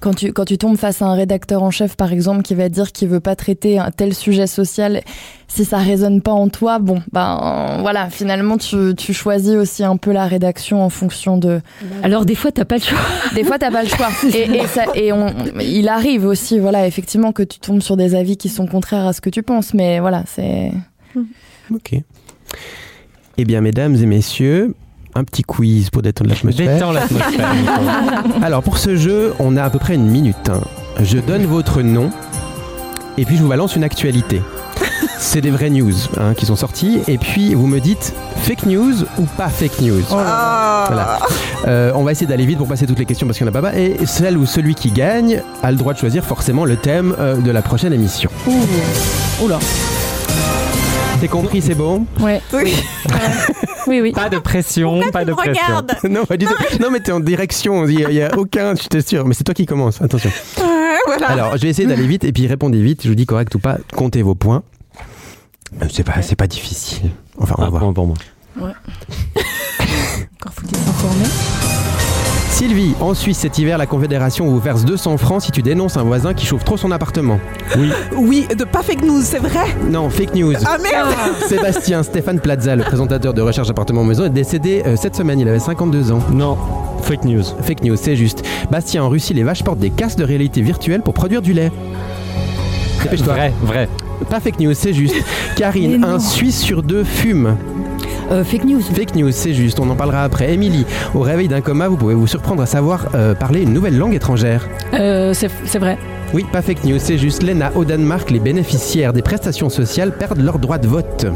[0.00, 2.68] Quand tu, quand tu tombes face à un rédacteur en chef, par exemple, qui va
[2.68, 5.02] dire qu'il veut pas traiter un tel sujet social,
[5.46, 9.96] si ça résonne pas en toi, bon, ben voilà, finalement, tu, tu choisis aussi un
[9.96, 11.60] peu la rédaction en fonction de.
[12.02, 12.98] Alors des fois, t'as pas le choix.
[13.34, 14.08] Des fois, t'as pas le choix.
[14.34, 18.14] Et, et, ça, et on, il arrive aussi, voilà, effectivement, que tu tombes sur des
[18.14, 20.72] avis qui sont contraires à ce que tu penses, mais voilà, c'est.
[21.72, 21.94] Ok.
[23.36, 24.74] Eh bien, mesdames et messieurs,
[25.14, 26.92] un petit quiz pour détendre l'atmosphère.
[26.92, 27.52] L'atmosphère.
[28.42, 30.48] Alors pour ce jeu, on a à peu près une minute.
[30.48, 30.60] hein.
[31.02, 32.10] Je donne votre nom
[33.18, 34.40] et puis je vous balance une actualité.
[35.18, 38.94] C'est des vraies news hein, qui sont sorties et puis vous me dites fake news
[39.18, 40.02] ou pas fake news?
[40.08, 41.18] Voilà.
[41.66, 43.54] Euh, on va essayer d'aller vite pour passer toutes les questions parce qu'il n'y en
[43.54, 43.78] a pas mal.
[43.78, 47.36] Et celle ou celui qui gagne a le droit de choisir forcément le thème euh,
[47.36, 48.30] de la prochaine émission.
[49.42, 49.58] Oula.
[51.20, 52.40] T'es compris, c'est bon Ouais.
[52.54, 52.74] Oui.
[53.86, 54.12] Oui, oui.
[54.12, 55.62] Pas de pression, pas de pression.
[56.08, 56.54] Non, pas du tout.
[56.80, 57.86] Non, mais t'es en direction.
[57.86, 59.26] Il n'y a, aucun, je t'assure.
[59.26, 60.00] Mais c'est toi qui commence.
[60.00, 60.30] Attention.
[61.06, 61.28] voilà.
[61.30, 63.02] Alors, je vais essayer d'aller vite et puis répondez vite.
[63.04, 63.76] Je vous dis correct ou pas.
[63.94, 64.62] Comptez vos points.
[65.90, 67.10] C'est pas, c'est pas difficile.
[67.38, 67.82] Enfin, on va Un voir.
[67.82, 68.16] point pour moi.
[68.60, 68.72] Encore
[70.54, 71.59] faut-il s'informer.
[72.50, 76.02] Sylvie, en Suisse cet hiver, la Confédération vous verse 200 francs si tu dénonces un
[76.02, 77.38] voisin qui chauffe trop son appartement.
[77.78, 77.90] Oui.
[78.16, 79.64] Oui, de pas fake news, c'est vrai?
[79.88, 80.54] Non, fake news.
[80.66, 81.08] Ah merde.
[81.48, 85.38] Sébastien Stéphane Plaza, le présentateur de Recherche Appartement Maison, est décédé euh, cette semaine.
[85.40, 86.18] Il avait 52 ans.
[86.32, 86.58] Non,
[87.02, 87.44] fake news.
[87.62, 88.44] Fake news, c'est juste.
[88.70, 91.70] Bastien, en Russie, les vaches portent des casques de réalité virtuelle pour produire du lait.
[93.04, 93.32] Dépêche-toi.
[93.32, 93.88] Vrai, vrai.
[94.28, 95.14] Pas fake news, c'est juste.
[95.56, 97.56] Karine, un Suisse sur deux fume.
[98.30, 98.80] Euh, fake news.
[98.80, 100.52] Fake news, c'est juste, on en parlera après.
[100.52, 103.98] Émilie, au réveil d'un coma, vous pouvez vous surprendre à savoir euh, parler une nouvelle
[103.98, 104.68] langue étrangère.
[104.94, 105.98] Euh, c'est vrai.
[106.32, 107.42] Oui, pas fake news, c'est juste.
[107.42, 111.26] Lena, au Danemark, les bénéficiaires des prestations sociales perdent leur droit de vote.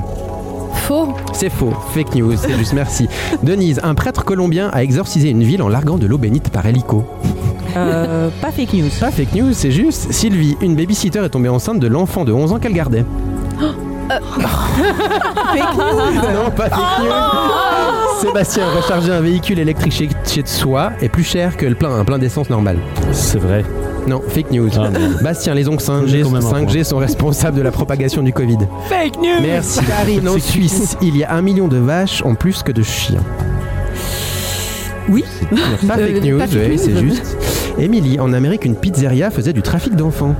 [0.74, 1.14] Faux.
[1.33, 3.09] C'est faux, fake news, c'est juste, merci.
[3.42, 7.04] Denise, un prêtre colombien a exorcisé une ville en larguant de l'eau bénite par hélico.
[7.76, 8.90] Euh, pas fake news.
[9.00, 10.12] Pas fake news, c'est juste.
[10.12, 13.04] Sylvie, une babysitter est tombée enceinte de l'enfant de 11 ans qu'elle gardait.
[16.34, 18.20] Non, pas fake news.
[18.20, 22.04] Sébastien, recharger un véhicule électrique chez, chez soi est plus cher que le plein, un
[22.04, 22.78] plein d'essence normal.
[23.12, 23.64] C'est vrai.
[24.06, 24.68] Non, fake news.
[24.78, 24.88] Ah.
[25.22, 28.32] Bastien, les ongles 5G, J'ai quand même un 5G sont responsables de la propagation du
[28.32, 28.58] Covid.
[28.88, 30.28] Fake news Merci Karine.
[30.28, 33.22] En Suisse, il y a un million de vaches en plus que de chiens.
[35.08, 35.24] Oui.
[35.86, 36.76] Pas Euh, fake news, pas news.
[36.78, 37.36] c'est juste.
[37.78, 40.34] Émilie, en Amérique, une pizzeria faisait du trafic d'enfants.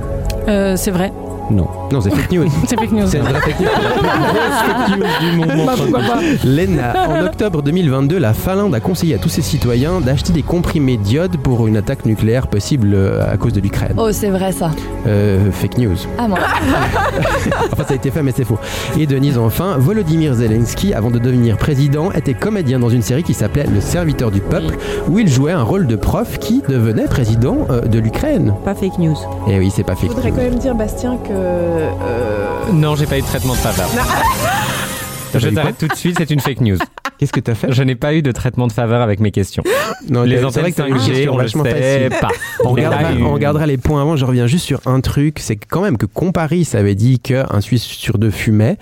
[0.47, 1.11] Euh, C'est vrai.
[1.51, 1.67] Non.
[1.91, 2.47] Non, c'est fake news.
[2.67, 3.05] C'est fake news.
[3.07, 3.67] C'est une vraie fake news.
[5.31, 5.65] du moment.
[5.91, 6.01] Bah,
[6.43, 10.97] Lena, en octobre 2022, la Finlande a conseillé à tous ses citoyens d'acheter des comprimés
[10.97, 13.93] d'iode pour une attaque nucléaire possible euh, à cause de l'Ukraine.
[13.97, 14.71] Oh, c'est vrai ça.
[15.07, 15.95] Euh, fake news.
[16.17, 16.35] Ah bon.
[17.71, 18.57] Enfin, ça a été fait, mais c'est faux.
[18.97, 23.33] Et Denise, enfin, Volodymyr Zelensky, avant de devenir président, était comédien dans une série qui
[23.33, 24.75] s'appelait Le serviteur du peuple,
[25.09, 28.53] où il jouait un rôle de prof qui devenait président euh, de l'Ukraine.
[28.63, 29.15] Pas fake news.
[29.49, 30.37] Et oui, c'est pas Je fake voudrais news.
[30.37, 31.84] quand même dire, Bastien, que.
[32.01, 33.89] Euh, Non, j'ai pas eu de traitement de faveur.
[35.35, 36.77] T'as Je pas eu t'arrête tout de suite, c'est une fake news.
[37.17, 39.63] Qu'est-ce que t'as fait Je n'ai pas eu de traitement de faveur avec mes questions.
[40.09, 42.19] Non, Les c'est antennes vrai que t'as une 5G, question on le vachement sait facile.
[42.19, 42.27] pas.
[42.65, 44.17] On regardera, on les points avant.
[44.17, 45.39] Je reviens juste sur un truc.
[45.39, 48.77] C'est que quand même que Comparis avait dit qu'un Suisse sur deux fumait.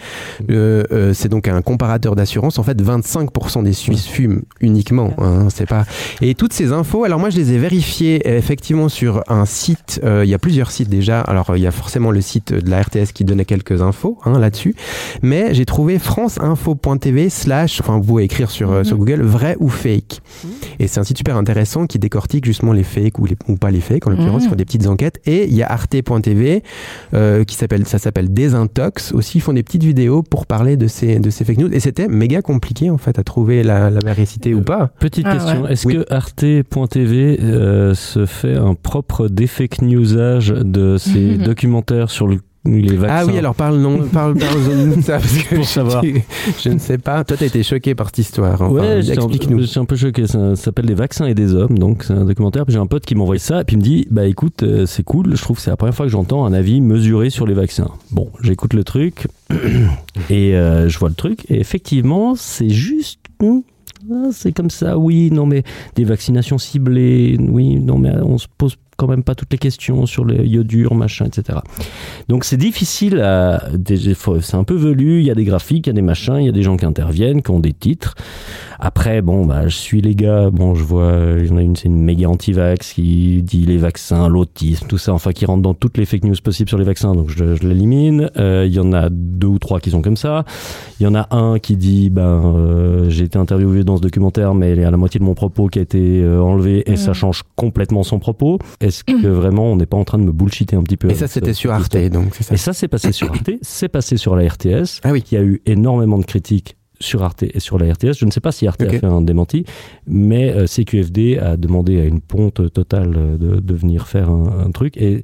[0.50, 2.58] Euh, euh, c'est donc un comparateur d'assurance.
[2.58, 5.14] En fait, 25% des Suisses fument uniquement.
[5.20, 5.86] hein, c'est pas.
[6.22, 7.04] Et toutes ces infos.
[7.04, 10.02] Alors moi, je les ai vérifiées euh, effectivement sur un site.
[10.04, 11.22] euh, il y a plusieurs sites déjà.
[11.22, 14.40] Alors il y a forcément le site de la RTS qui donnait quelques infos hein,
[14.40, 14.76] là-dessus.
[15.22, 16.00] Mais j'ai trouvé
[16.54, 17.80] franceinfo.tv slash.
[17.82, 20.22] Enfin, vous pouvez écrire sur, euh, sur Google vrai ou fake.
[20.80, 23.72] Et c'est un site super intéressant qui décortique justement les fakes ou, les, ou pas
[23.72, 24.48] les fakes, en l'occurrence, Mhm.
[24.48, 25.20] ils font des petites enquêtes.
[25.26, 26.64] Et il y a arte.tv,
[27.14, 30.88] euh, qui s'appelle, ça s'appelle Désintox, aussi, ils font des petites vidéos pour parler de
[30.88, 31.74] ces, de ces fake news.
[31.74, 34.92] Et c'était méga compliqué, en fait, à trouver la, la véracité ou pas.
[35.00, 35.74] Petite Ah, question, ouais.
[35.74, 35.94] est-ce Oui.
[35.96, 42.96] que Arte.tv euh, se fait un propre défake newsage de ces documentaires sur le- les
[42.96, 46.04] vaccins Ah oui, alors parle non, parle, parle de ça, parce que Pour je- savoir.
[46.64, 47.24] Je ne sais pas.
[47.24, 48.54] Toi, t'as été choqué par cette histoire.
[48.62, 49.60] Enfin, Ouais, j'étais un, explique-nous.
[49.60, 50.28] je suis un peu choqué.
[50.28, 52.66] Ça, ça s'appelle Des vaccins et des hommes, donc c'est un documentaire.
[52.66, 54.64] Puis j'ai un pote qui m'a envoyé ça, et puis il me dit Bah écoute,
[54.64, 57.30] euh, c'est cool, je trouve que c'est la première fois que j'entends un avis mesuré
[57.30, 57.90] sur les vaccins.
[58.12, 59.28] Bon, j'écoute le truc,
[60.30, 63.20] et euh, je vois le truc, et effectivement, c'est juste.
[63.42, 63.60] hmm,
[64.12, 65.64] ah, C'est comme ça, oui, non, mais
[65.96, 70.06] des vaccinations ciblées, oui, non, mais on se pose quand même pas toutes les questions
[70.06, 71.60] sur les iodures, machin, etc.
[72.30, 73.64] Donc c'est difficile à.
[74.42, 76.46] C'est un peu velu, il y a des graphiques, il y a des machins, il
[76.46, 78.16] y a des gens qui interviennent, qui ont des titres.
[78.80, 81.76] Après, bon, bah, je suis les gars, bon, je vois, il y en a une,
[81.76, 85.74] c'est une méga anti-vax qui dit les vaccins, l'autisme, tout ça, enfin, qui rentre dans
[85.74, 88.30] toutes les fake news possibles sur les vaccins, donc je, je l'élimine.
[88.38, 90.46] Euh, Il y en a deux ou trois qui sont comme ça.
[91.00, 92.22] Il y en a un qui dit, ben,
[92.56, 95.34] euh, j'ai été interviewé dans ce documentaire, mais il y a la moitié de mon
[95.36, 97.16] propos qui a été euh, enlevé et ça Mm.
[97.16, 98.58] change complètement son propos.
[98.82, 101.14] Est-ce que vraiment on n'est pas en train de me bullshiter un petit peu Et
[101.16, 102.54] ça, c'était sur Arte, donc c'est ça.
[102.54, 105.00] et ça, c'est passé sur Arte, c'est passé sur la RTS.
[105.04, 105.24] Ah oui.
[105.32, 108.14] Il y a eu énormément de critiques sur Arte et sur la RTS.
[108.18, 109.66] Je ne sais pas si Arte a fait un démenti,
[110.08, 114.66] mais euh, CQFD a demandé à une ponte totale euh, de, de venir faire un,
[114.66, 114.98] un truc.
[114.98, 115.24] Et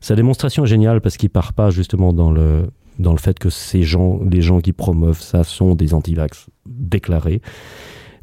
[0.00, 3.48] sa démonstration est géniale parce qu'il part pas justement dans le dans le fait que
[3.48, 7.40] ces gens, les gens qui promeuvent ça sont des anti-vax déclarés,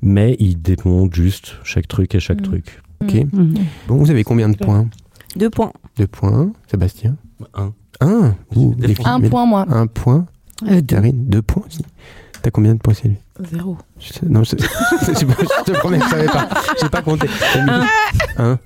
[0.01, 2.43] mais il démonte juste chaque truc et chaque Mm.
[2.43, 2.81] truc.
[3.01, 3.13] Ok.
[3.31, 3.53] Mhm.
[3.87, 4.87] Bon, vous avez combien de points?
[5.37, 5.71] Deux points.
[5.97, 7.15] Deux points, Sébastien?
[7.53, 7.73] Un.
[8.01, 9.65] Un Ouh, Un point, moi.
[9.69, 10.25] Un point.
[10.63, 10.95] Euh, deux.
[10.95, 11.81] Karine, deux points aussi.
[12.45, 13.17] T'as combien de points, Sylvie
[13.51, 13.75] Zéro.
[13.97, 14.51] Je Non, je,
[15.01, 16.47] je, sais pas, je te promets que je savais pas.
[16.79, 17.27] J'ai pas compté.
[17.58, 17.86] Un.
[18.38, 18.60] Un.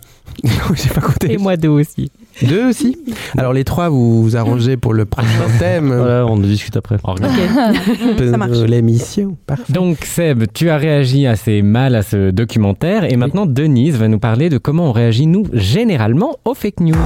[0.44, 1.32] Non, j'ai pas compté.
[1.32, 2.12] Et moi deux aussi.
[2.42, 2.98] Deux aussi
[3.38, 6.98] Alors les trois, vous vous arrangez pour le prochain thème Voilà, on en discute après.
[6.98, 7.02] de
[8.32, 8.58] ça marche.
[8.68, 9.38] l'émission.
[9.48, 9.72] Parfait.
[9.72, 14.20] Donc Seb, tu as réagi assez mal à ce documentaire et maintenant Denise va nous
[14.20, 16.98] parler de comment on réagit nous généralement aux fake news.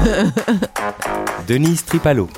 [1.47, 2.29] Denise Tripalo.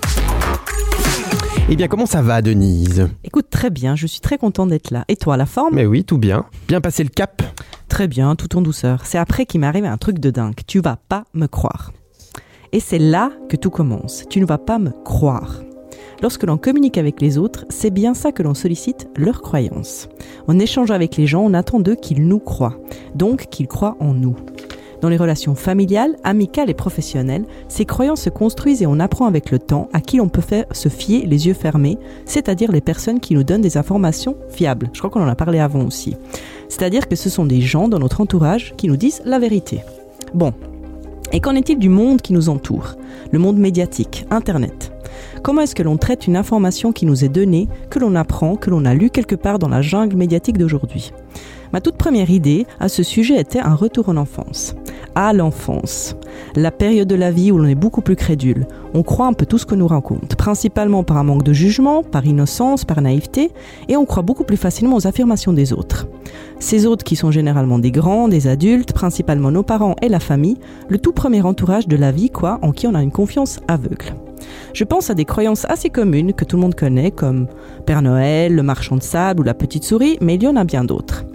[1.67, 3.09] Eh bien, comment ça va, Denise?
[3.23, 5.03] Écoute, très bien, je suis très content d'être là.
[5.07, 5.73] Et toi, la forme?
[5.73, 6.45] Mais oui, tout bien.
[6.67, 7.41] Bien passé le cap?
[7.89, 9.03] Très bien, tout en douceur.
[9.03, 10.59] C'est après qu'il m'est arrivé un truc de dingue.
[10.67, 11.91] Tu vas pas me croire.
[12.71, 14.25] Et c'est là que tout commence.
[14.29, 15.63] Tu ne vas pas me croire.
[16.21, 20.07] Lorsque l'on communique avec les autres, c'est bien ça que l'on sollicite, leur croyance.
[20.47, 22.79] En échangeant avec les gens, on attend d'eux qu'ils nous croient,
[23.15, 24.35] donc qu'ils croient en nous.
[25.05, 29.51] Dans les relations familiales, amicales et professionnelles, ces croyances se construisent et on apprend avec
[29.51, 33.19] le temps à qui l'on peut faire se fier les yeux fermés, c'est-à-dire les personnes
[33.19, 34.89] qui nous donnent des informations fiables.
[34.93, 36.17] Je crois qu'on en a parlé avant aussi.
[36.69, 39.81] C'est-à-dire que ce sont des gens dans notre entourage qui nous disent la vérité.
[40.33, 40.53] Bon.
[41.35, 42.95] Et qu'en est-il du monde qui nous entoure?
[43.29, 44.93] Le monde médiatique, Internet.
[45.43, 48.69] Comment est-ce que l'on traite une information qui nous est donnée, que l'on apprend, que
[48.69, 51.11] l'on a lu quelque part dans la jungle médiatique d'aujourd'hui?
[51.73, 54.75] Ma toute première idée à ce sujet était un retour en enfance.
[55.13, 56.15] À l'enfance.
[56.55, 58.65] La période de la vie où l'on est beaucoup plus crédule.
[58.93, 62.01] On croit un peu tout ce que nous raconte, principalement par un manque de jugement,
[62.01, 63.51] par innocence, par naïveté,
[63.89, 66.07] et on croit beaucoup plus facilement aux affirmations des autres.
[66.59, 70.57] Ces autres qui sont généralement des grands, des adultes, principalement nos parents et la famille,
[70.89, 74.15] le tout premier entourage de la vie, quoi, en qui on a une confiance aveugle.
[74.73, 77.47] Je pense à des croyances assez communes que tout le monde connaît, comme
[77.85, 80.63] Père Noël, le marchand de sable ou la petite souris, mais il y en a
[80.63, 81.25] bien d'autres.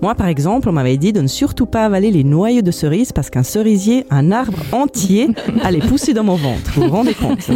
[0.00, 3.10] Moi, par exemple, on m'avait dit de ne surtout pas avaler les noyaux de cerises
[3.10, 5.28] parce qu'un cerisier, un arbre entier,
[5.64, 6.70] allait pousser dans mon ventre.
[6.74, 7.50] Vous vous rendez compte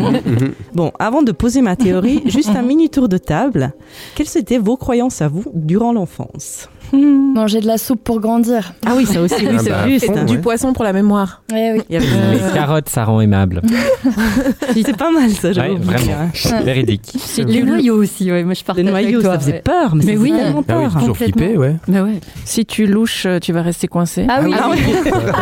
[0.75, 3.73] Bon, avant de poser ma théorie, juste un mini tour de table.
[4.17, 6.69] Quelles étaient vos croyances à vous durant l'enfance?
[7.35, 8.75] Manger de la soupe pour grandir.
[8.85, 10.11] Ah oui, ça aussi, oui, Ah c'est bah, juste.
[10.15, 11.43] Et du poisson pour la mémoire.
[11.51, 11.81] Eh oui.
[11.89, 13.63] Il y avait- Les carottes, ça rend aimable.
[14.75, 15.77] C'est pas mal ça, Ouais, j'avoue.
[15.83, 16.31] vraiment.
[16.65, 17.13] Véridique.
[17.47, 18.45] Les noyaux aussi, ouais.
[18.45, 19.61] Moi, je partage Les avec noyaux, toi, ça faisait ouais.
[19.63, 20.31] peur, mais, Mais ça oui.
[20.31, 21.01] faisait tellement Ah oui, peur.
[21.01, 21.77] toujours flippé, ouais.
[21.89, 22.21] Bah ouais.
[22.45, 24.27] Si tu louches, euh, tu vas rester coincé.
[24.29, 24.53] Ah oui.
[24.59, 24.79] Ah oui.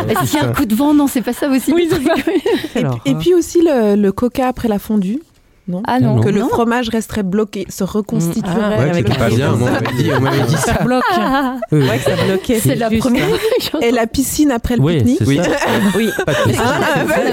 [0.08, 1.72] Est-ce qu'il y a un coup de vent Non, c'est pas ça aussi.
[1.72, 2.14] Oui, c'est ça.
[3.04, 5.18] Et puis aussi le, le coca après la fondue.
[5.70, 6.16] Non Ah non.
[6.16, 6.22] Non.
[6.22, 6.48] Que le Non.
[6.48, 8.54] fromage resterait bloqué, se reconstituerait.
[8.60, 10.74] Ah, Ouais, avec c'était pas bien, on m'avait dit, on m'avait dit ça.
[10.74, 11.02] Ça bloque.
[11.72, 12.58] Oui, ouais, que ça bloquait.
[12.60, 13.38] c'est la juste, première hein.
[13.70, 13.80] chose.
[13.82, 15.40] Et la piscine après le Oui, c'est Oui.
[15.96, 16.10] Oui.
[16.26, 16.58] Pas de soucis.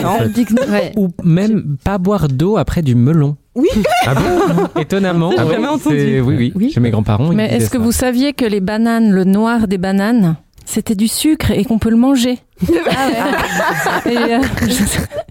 [0.03, 0.23] Ah.
[0.71, 0.91] Ouais.
[0.95, 3.35] Ou même pas boire d'eau après du melon.
[3.55, 3.67] Oui.
[4.05, 5.31] Ah bon Étonnamment.
[5.37, 5.97] Ah entendu.
[5.99, 6.71] c'est- Oui, oui, Oui.
[6.71, 7.29] Chez mes grands-parents.
[7.33, 7.83] Mais est-ce que ça.
[7.83, 10.35] vous saviez que les bananes, le noir des bananes,
[10.69, 14.11] c'était du sucre et qu'on peut le manger Ah ouais.
[14.13, 14.39] Et, euh,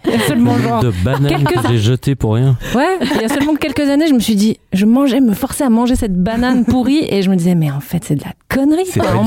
[0.07, 0.81] il y a seulement genre.
[0.83, 2.57] de bananes quelques- que j'ai jetées pour rien.
[2.75, 5.65] Ouais, il y a seulement quelques années, je me suis dit, je mangeais, me forçais
[5.65, 8.33] à manger cette banane pourrie et je me disais, mais en fait, c'est de la
[8.49, 8.87] connerie.
[8.87, 9.25] C'est pas pas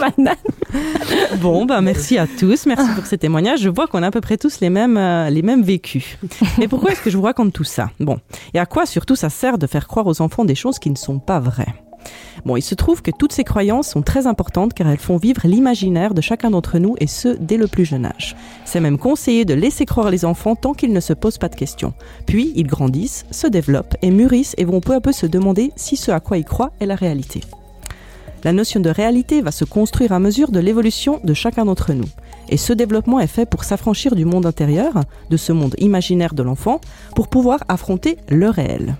[0.16, 0.36] banane.
[1.40, 3.60] Bon, bah merci à tous, merci pour ces témoignages.
[3.60, 6.18] Je vois qu'on a à peu près tous les mêmes, euh, les mêmes vécus.
[6.58, 7.90] Mais pourquoi est-ce que je vous raconte tout ça?
[7.98, 8.18] Bon,
[8.54, 10.96] et à quoi surtout ça sert de faire croire aux enfants des choses qui ne
[10.96, 11.74] sont pas vraies?
[12.44, 15.42] Bon, il se trouve que toutes ces croyances sont très importantes car elles font vivre
[15.44, 18.36] l'imaginaire de chacun d'entre nous et ce, dès le plus jeune âge.
[18.64, 21.56] C'est même conseillé de laisser croire les enfants tant qu'ils ne se posent pas de
[21.56, 21.92] questions.
[22.26, 25.96] Puis, ils grandissent, se développent et mûrissent et vont peu à peu se demander si
[25.96, 27.40] ce à quoi ils croient est la réalité.
[28.42, 32.08] La notion de réalité va se construire à mesure de l'évolution de chacun d'entre nous.
[32.48, 34.94] Et ce développement est fait pour s'affranchir du monde intérieur,
[35.28, 36.80] de ce monde imaginaire de l'enfant,
[37.14, 38.96] pour pouvoir affronter le réel.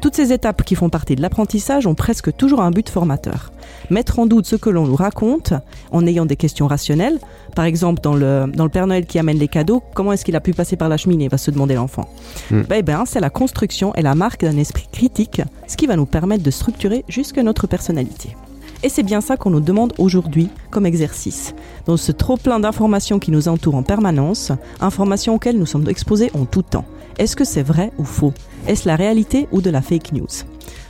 [0.00, 3.52] Toutes ces étapes qui font partie de l'apprentissage ont presque toujours un but formateur.
[3.90, 5.52] Mettre en doute ce que l'on nous raconte
[5.90, 7.18] en ayant des questions rationnelles.
[7.54, 10.36] Par exemple, dans le, dans le Père Noël qui amène les cadeaux, comment est-ce qu'il
[10.36, 12.08] a pu passer par la cheminée va se demander l'enfant.
[12.50, 12.62] Hmm.
[12.62, 16.06] Ben, ben, c'est la construction et la marque d'un esprit critique, ce qui va nous
[16.06, 18.36] permettre de structurer jusque notre personnalité.
[18.82, 21.54] Et c'est bien ça qu'on nous demande aujourd'hui comme exercice.
[21.86, 26.30] Dans ce trop plein d'informations qui nous entourent en permanence, informations auxquelles nous sommes exposés
[26.34, 26.86] en tout temps.
[27.18, 28.32] Est-ce que c'est vrai ou faux?
[28.66, 30.28] Est-ce la réalité ou de la fake news?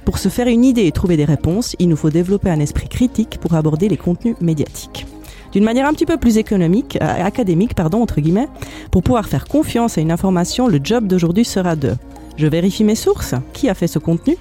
[0.05, 2.89] Pour se faire une idée et trouver des réponses, il nous faut développer un esprit
[2.89, 5.07] critique pour aborder les contenus médiatiques.
[5.53, 8.47] D'une manière un petit peu plus économique, euh, académique, pardon, entre guillemets,
[8.93, 11.95] pour pouvoir faire confiance à une information, le job d'aujourd'hui sera de
[12.41, 14.37] je vérifie mes sources, qui a fait ce contenu,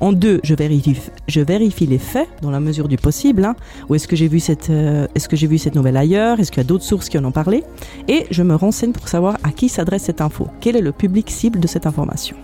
[0.00, 0.96] en deux, je vérifie,
[1.28, 3.44] je vérifie les faits dans la mesure du possible.
[3.44, 3.54] Hein.
[3.88, 6.40] Ou est-ce que j'ai vu cette, euh, est-ce que j'ai vu cette nouvelle ailleurs?
[6.40, 7.62] Est-ce qu'il y a d'autres sources qui en ont parlé?
[8.08, 10.48] Et je me renseigne pour savoir à qui s'adresse cette info.
[10.60, 12.34] Quel est le public cible de cette information?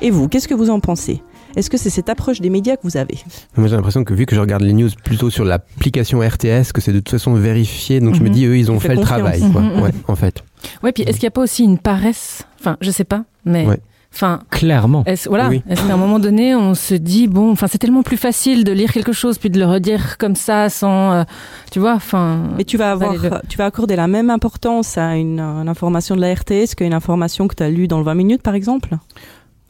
[0.00, 1.22] Et vous, qu'est-ce que vous en pensez?
[1.54, 3.18] Est-ce que c'est cette approche des médias que vous avez?
[3.56, 6.80] Moi, j'ai l'impression que vu que je regarde les news plutôt sur l'application RTS, que
[6.82, 8.34] c'est de toute façon vérifié, donc je me Mhm.
[8.34, 9.08] dis, eux, ils ont fait le confiance.
[9.20, 9.60] travail, quoi.
[9.62, 9.80] Mhm.
[9.82, 10.42] Ouais, en fait.
[10.82, 12.42] Ouais, puis est-ce qu'il n'y a pas aussi une paresse?
[12.60, 13.66] Enfin, je sais pas, mais.
[13.66, 13.80] Ouais.
[14.16, 15.02] Enfin, Clairement.
[15.04, 15.62] est-ce, voilà, Oui.
[15.68, 18.72] est-ce qu'à un moment donné, on se dit bon, enfin, c'est tellement plus facile de
[18.72, 21.22] lire quelque chose puis de le redire comme ça, sans, euh,
[21.70, 22.40] tu vois, enfin.
[22.56, 26.16] Mais tu vas avoir, Allez, tu vas accorder la même importance à une, une information
[26.16, 28.54] de la RTS qu'à une information que tu as lue dans le 20 minutes, par
[28.54, 28.96] exemple?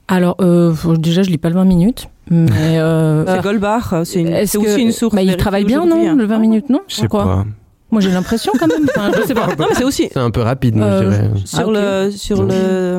[0.08, 2.46] Alors, euh, déjà, je lis pas le 20 minutes, mais.
[2.78, 5.12] Euh, C'est Goldbach, c'est une- que- aussi une source.
[5.16, 6.14] Bah, il travaille bien, non, hein.
[6.14, 7.44] le 20 minutes, non Je sais Pourquoi pas.
[7.96, 8.86] Moi, j'ai l'impression quand même.
[8.94, 9.46] Enfin, je sais pas.
[9.58, 11.30] Non, mais c'est aussi C'est un peu rapide, moi, Euh, je dirais.
[11.46, 12.48] sur Ah, le sur Non.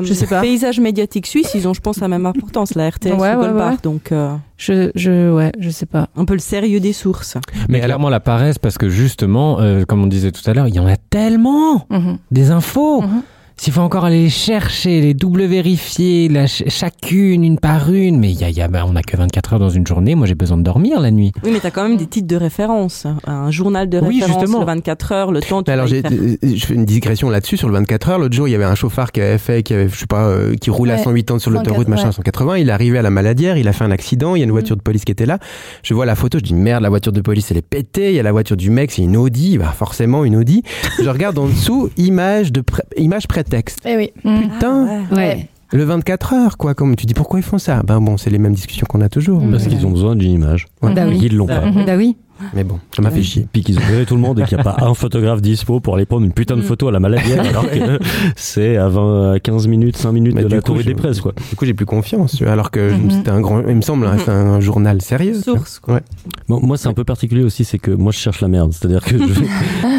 [0.04, 0.40] Je sais pas.
[0.40, 3.34] paysage médiatique suisse, ils ont, je pense, la même importance, la RTS Ouais, ou ouais,
[3.36, 3.70] Goldbach.
[3.74, 3.76] ouais.
[3.84, 6.08] Donc, euh, Je, je, ouais, je sais pas.
[6.16, 7.36] un peu le sérieux des sources.
[7.68, 10.74] Mais clairement la paresse parce que justement, euh, comme on disait tout à l'heure, il
[10.74, 12.18] y en a tellement Mhm.
[12.32, 13.02] des infos.
[13.02, 13.22] Mhm.
[13.60, 18.16] S'il faut encore aller les chercher, les double vérifier, la ch- chacune une par une,
[18.20, 19.84] mais il y a, il y a- bah, on n'a que 24 heures dans une
[19.84, 20.14] journée.
[20.14, 21.32] Moi, j'ai besoin de dormir la nuit.
[21.42, 23.04] Oui, mais tu as quand même des titres de référence.
[23.26, 24.60] Un journal de Oui, référence, justement.
[24.60, 25.64] le 24 heures, le temps.
[25.64, 28.18] tu Alors euh, je fais une digression là-dessus sur le 24 heures.
[28.20, 30.28] L'autre jour, il y avait un chauffard qui avait fait, qui avait, je sais pas,
[30.28, 31.02] euh, qui roule à Ouais.
[31.02, 32.12] 180 sur l'autoroute, 180, machin, ouais.
[32.14, 32.58] 180.
[32.58, 34.36] Il est arrivé à la maladière, il a fait un accident.
[34.36, 35.40] Il y a une voiture de police qui était là.
[35.82, 38.10] Je vois la photo, je dis merde, la voiture de police elle est pétée.
[38.10, 40.62] Il y a la voiture du mec, c'est une Audi, bah forcément une Audi.
[41.02, 42.62] Je regarde en dessous, image de
[42.96, 43.80] image près de texte.
[43.84, 44.10] Eh oui.
[44.16, 45.04] Putain.
[45.12, 45.48] Ouais.
[45.70, 46.74] Le 24 heures, quoi.
[46.74, 47.82] Comme tu dis, pourquoi ils font ça?
[47.82, 49.42] Ben bon, c'est les mêmes discussions qu'on a toujours.
[49.50, 50.66] Parce qu'ils ont besoin d'une image.
[50.82, 50.94] Ouais.
[50.94, 51.18] Bah oui.
[51.22, 51.60] Ils l'ont pas.
[51.86, 52.16] Bah oui.
[52.54, 53.46] Mais bon, ça m'a fait chier.
[53.52, 55.80] Puis qu'ils ont viré tout le monde et qu'il n'y a pas un photographe dispo
[55.80, 57.98] pour aller prendre une putain de photo à la maladie alors que
[58.36, 60.94] c'est à 20, à 15 minutes, 5 minutes Mais de la coup, tour je- des
[60.94, 61.32] presses, quoi.
[61.50, 62.40] Du coup, j'ai plus confiance.
[62.42, 65.34] Alors que c'était un grand, il me semble, hein, c'est un journal sérieux.
[65.40, 66.00] Source, Ouais.
[66.48, 68.72] Bon, moi, c'est un peu particulier aussi, c'est que moi, je cherche la merde.
[68.72, 69.16] C'est-à-dire que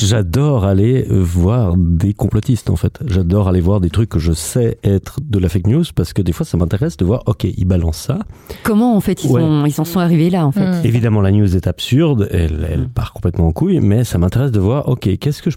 [0.00, 2.98] j'adore, aller euh, voir des complotistes, en fait.
[3.06, 6.22] J'adore aller voir des trucs que je sais être de la fake news parce que
[6.22, 8.18] des fois, ça m'intéresse de voir, ok, ils balancent ça.
[8.62, 9.40] Comment en fait ils, Ouais.
[9.40, 10.84] sont, ils en sont arrivés là en fait Mm.
[10.84, 14.60] Évidemment, la news est absurde, elle, elle part complètement en couille, mais ça m'intéresse de
[14.60, 15.56] voir, ok, qu'est-ce que je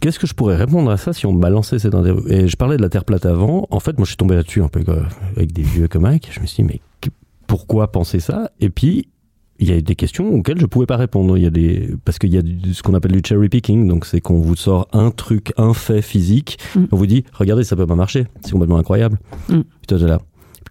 [0.00, 2.24] Qu'est-ce que je pourrais répondre à ça si on me balançait cette interview?
[2.28, 3.68] Et je parlais de la Terre plate avant.
[3.70, 4.82] En fait, moi, je suis tombé là-dessus un peu
[5.36, 6.28] avec des vieux comiques.
[6.32, 6.80] Je me suis dit, mais
[7.46, 8.50] pourquoi penser ça?
[8.58, 9.06] Et puis,
[9.60, 11.36] il y a des questions auxquelles je pouvais pas répondre.
[11.38, 13.86] Il y a des parce qu'il y a du- ce qu'on appelle du cherry picking,
[13.86, 16.84] donc c'est qu'on vous sort un truc, un fait physique, Mm.
[16.90, 18.26] on vous dit, regardez, ça peut pas marcher.
[18.40, 19.18] C'est complètement incroyable.
[19.48, 19.60] Mm.
[19.86, 20.20] Toi, t'es là.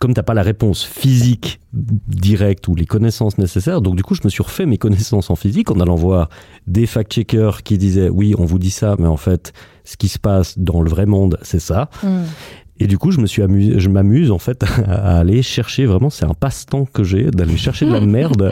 [0.02, 4.22] Comme t'as pas la réponse physique directe ou les connaissances nécessaires, donc du coup, je
[4.24, 6.28] me suis refait mes connaissances en physique en allant voir
[6.66, 9.54] des fact-checkers qui disaient, oui, on vous dit ça, mais en fait,
[9.86, 11.92] ce qui se passe dans le vrai monde, c'est ça.
[12.02, 12.24] Mm.
[12.84, 16.10] Et du coup, je me suis amusé, je m'amuse en fait à aller chercher vraiment,
[16.10, 18.52] c'est un passe-temps que j'ai d'aller chercher de la merde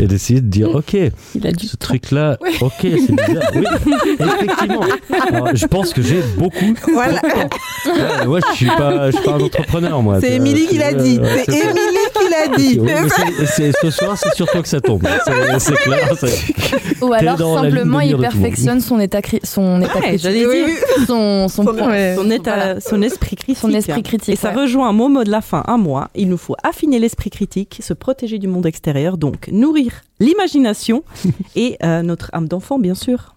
[0.00, 0.94] et d'essayer de dire, ok,
[1.36, 3.52] Il a du ce truc-là, ok, c'est bizarre.
[3.54, 3.64] Oui,
[4.18, 4.80] effectivement.
[5.28, 6.74] Alors, je pense que j'ai beaucoup.
[6.92, 7.20] Voilà.
[7.86, 10.18] Ouais, ouais, je suis pas, je suis pas un entrepreneur moi.
[10.20, 11.18] C'est Émilie qui l'a dit.
[11.18, 11.52] Ouais, C'est.
[11.52, 12.80] Émilie qui l'a dit.
[12.80, 15.02] Ouais, c'est- ce soir, c'est sur toi que ça tombe.
[15.58, 16.12] C'est clair.
[17.00, 20.26] Ou alors simplement il perfectionne son état, cri- son état critique,
[21.06, 22.80] son, son, Son, état,
[23.54, 23.70] critique.
[23.70, 24.62] Son esprit critique, Et ça ouais.
[24.62, 26.10] rejoint un mot mot de la fin à moi.
[26.14, 31.04] Il nous faut affiner l'esprit critique, se protéger du monde extérieur, donc nourrir l'imagination
[31.56, 33.34] et euh, notre âme d'enfant, bien sûr.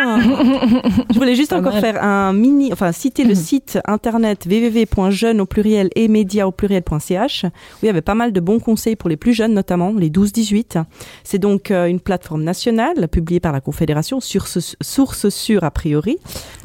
[0.00, 0.18] Ah.
[1.12, 1.80] Je voulais juste encore mal.
[1.80, 7.44] faire un mini, enfin citer le site internet www.jeune au pluriel et média au pluriel.ch
[7.44, 7.48] où
[7.82, 10.84] il y avait pas mal de bons conseils pour les plus jeunes, notamment les 12-18.
[11.24, 15.70] C'est donc euh, une plateforme nationale publiée par la Confédération sur ce, source sûre a
[15.70, 16.18] priori,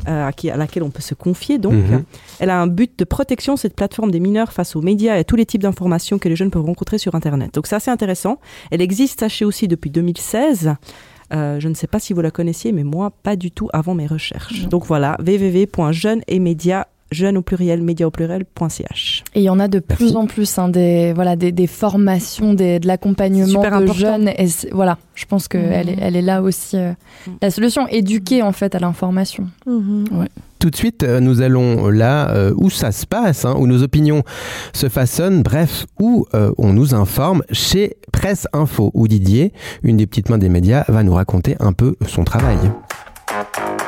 [0.07, 1.73] euh, à, qui, à laquelle on peut se confier donc.
[1.73, 2.03] Mhm.
[2.39, 5.23] Elle a un but de protection, cette plateforme des mineurs face aux médias et à
[5.23, 7.53] tous les types d'informations que les jeunes peuvent rencontrer sur Internet.
[7.53, 8.39] Donc c'est assez intéressant.
[8.71, 10.75] Elle existe, sachez aussi, depuis 2016.
[11.33, 13.95] Euh, je ne sais pas si vous la connaissiez, mais moi, pas du tout avant
[13.95, 14.67] mes recherches.
[14.67, 16.21] Donc voilà, www.jeune
[17.13, 19.23] et média, jeune au pluriel, média au pluriel.ch.
[19.35, 22.53] Et il y en a de plus en plus, hein, des, voilà, des, des formations,
[22.53, 23.93] des, de l'accompagnement de important.
[23.93, 24.27] jeunes.
[24.29, 26.93] Et voilà, je pense qu'elle est, elle est là aussi euh,
[27.41, 27.87] la solution.
[27.87, 29.47] Éduquer en fait à l'information.
[30.59, 33.83] Tout de suite, euh, nous allons là euh, où ça se passe, hein, où nos
[33.83, 34.23] opinions
[34.73, 39.51] se façonnent, bref, où euh, on nous informe chez Presse Info, où Didier,
[39.83, 42.57] une des petites mains des médias, va nous raconter un peu son travail.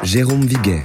[0.03, 0.81] Jérôme Viguet.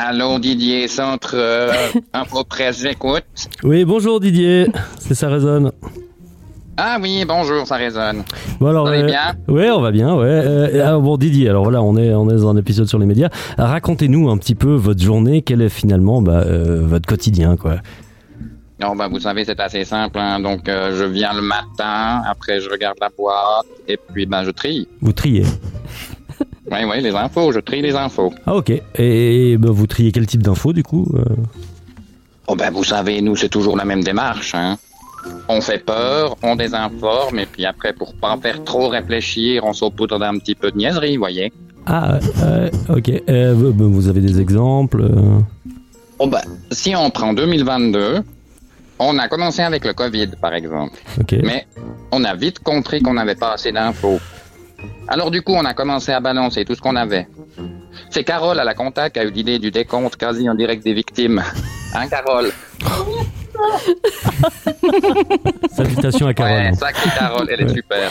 [0.00, 1.72] Allô Didier, centre euh,
[2.12, 3.24] Info Presse, j'écoute.
[3.64, 4.68] Oui, bonjour Didier,
[5.00, 5.72] c'est ça résonne.
[6.76, 8.22] Ah oui, bonjour, ça résonne.
[8.60, 9.34] Bon alors, Vous allez euh, bien?
[9.48, 10.14] ouais, on va bien.
[10.14, 10.26] Ouais.
[10.28, 13.06] Euh, alors, bon Didier, alors voilà, on est on est dans un épisode sur les
[13.06, 13.28] médias.
[13.58, 15.42] Racontez-nous un petit peu votre journée.
[15.42, 17.78] Quel est finalement bah, euh, votre quotidien, quoi?
[18.80, 20.20] Non, bah, vous savez, c'est assez simple.
[20.20, 20.38] hein.
[20.38, 24.52] Donc, euh, je viens le matin, après je regarde la boîte, et puis ben, je
[24.52, 24.86] trie.
[25.00, 25.42] Vous triez.
[26.70, 28.32] Oui, oui, les infos, je trie les infos.
[28.46, 28.72] Ah ok.
[28.96, 31.24] Et, bah, vous triez quel type d'infos du coup euh?
[32.46, 34.54] Oh ben, vous savez, nous, c'est toujours la même démarche.
[34.54, 34.76] Hein.
[35.48, 40.18] On fait peur, on désinforme, et puis après, pour pas faire trop réfléchir, on saupoudre
[40.18, 41.52] d'un petit peu de niaiserie, vous voyez.
[41.86, 43.10] Ah euh, ok.
[43.28, 45.04] Euh, vous- bah, vous avez des exemples
[46.18, 46.40] Oh ben,
[46.72, 48.22] si on prend 2022,
[48.98, 50.98] on a commencé avec le Covid, par exemple.
[51.20, 51.36] Ok.
[51.44, 51.66] Mais
[52.10, 54.18] on a vite compris qu'on n'avait pas assez d'infos.
[55.08, 57.28] Alors du coup, on a commencé à balancer tout ce qu'on avait.
[58.10, 60.94] C'est Carole à la contact qui a eu l'idée du décompte quasi en direct des
[60.94, 61.42] victimes.
[61.94, 62.52] Hein, Carole?
[65.70, 66.52] Salutations à Carole.
[66.52, 68.10] Ouais, ça Carole, elle est super.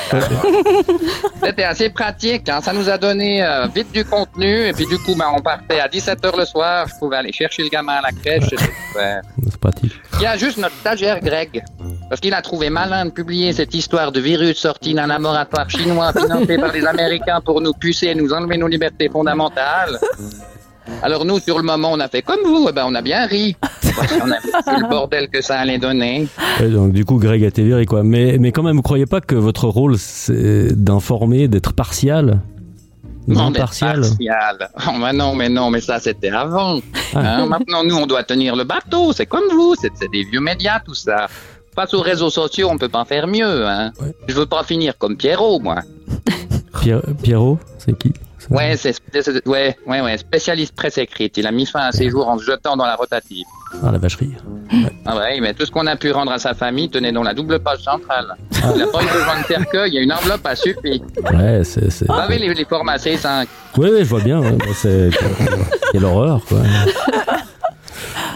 [1.43, 2.61] C'était assez pratique, hein.
[2.61, 5.79] ça nous a donné euh, vite du contenu, et puis du coup, ben, on partait
[5.79, 9.21] à 17h le soir, je pouvais aller chercher le gamin à la crèche, super.
[9.43, 9.93] C'est pratique.
[10.15, 11.63] Il y a juste notre stagiaire Greg.
[12.09, 16.13] Parce qu'il a trouvé malin de publier cette histoire de virus sorti d'un laboratoire chinois
[16.13, 19.99] financé par les Américains pour nous pucer et nous enlever nos libertés fondamentales.
[21.03, 23.25] Alors nous, sur le moment, on a fait comme vous, eh ben, on a bien
[23.25, 23.57] ri.
[23.61, 26.29] Qu'on avait vu le bordel que ça allait donner.
[26.61, 28.03] Ouais, donc du coup, Greg a été viré quoi.
[28.03, 32.39] Mais mais quand même, vous croyez pas que votre rôle c'est d'informer, d'être partial,
[33.27, 34.03] Non, partial.
[34.87, 36.79] Oh, mais non, mais non, mais ça, c'était avant.
[37.13, 37.39] Ah.
[37.39, 39.11] Hein, maintenant, nous, on doit tenir le bateau.
[39.11, 39.75] C'est comme vous.
[39.81, 41.27] C'est des vieux médias, tout ça.
[41.77, 43.67] Face aux réseaux sociaux, on peut pas faire mieux.
[43.67, 43.91] Hein.
[44.27, 45.77] Je veux pas finir comme Pierrot, moi.
[46.81, 48.11] Pierre- Pierrot, c'est qui?
[48.49, 48.95] Ouais, c'est
[49.45, 51.35] ouais, ouais, ouais, spécialiste presse écrite.
[51.37, 53.45] Il a mis fin à ses jours en se jetant dans la rotative.
[53.83, 54.31] Ah, la vacherie.
[55.05, 57.33] Ah ouais, mais tout ce qu'on a pu rendre à sa famille tenait dans la
[57.33, 58.27] double page centrale.
[58.53, 61.01] Il n'a pas eu besoin de cercueil, il y a une enveloppe à suffi.
[61.33, 62.05] Ouais, c'est.
[62.07, 63.47] Vous savez, les, les formats C5.
[63.77, 64.39] Oui, oui, je vois bien.
[64.39, 65.09] ouais, bah, c'est.
[65.91, 66.59] Quelle horreur, quoi.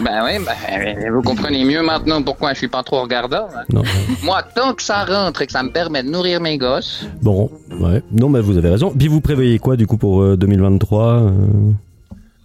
[0.02, 3.46] Ben oui, ben, vous comprenez mieux maintenant pourquoi je suis pas trop regardant.
[3.54, 3.62] hein.
[3.72, 3.82] Non.
[4.22, 7.50] Moi, tant que ça rentre et que ça me permet de nourrir mes gosses, Bon,
[7.80, 8.02] ouais.
[8.12, 8.90] Non, mais vous avez raison.
[8.96, 11.30] Puis vous prévoyez quoi, du coup, pour euh, 2023 euh?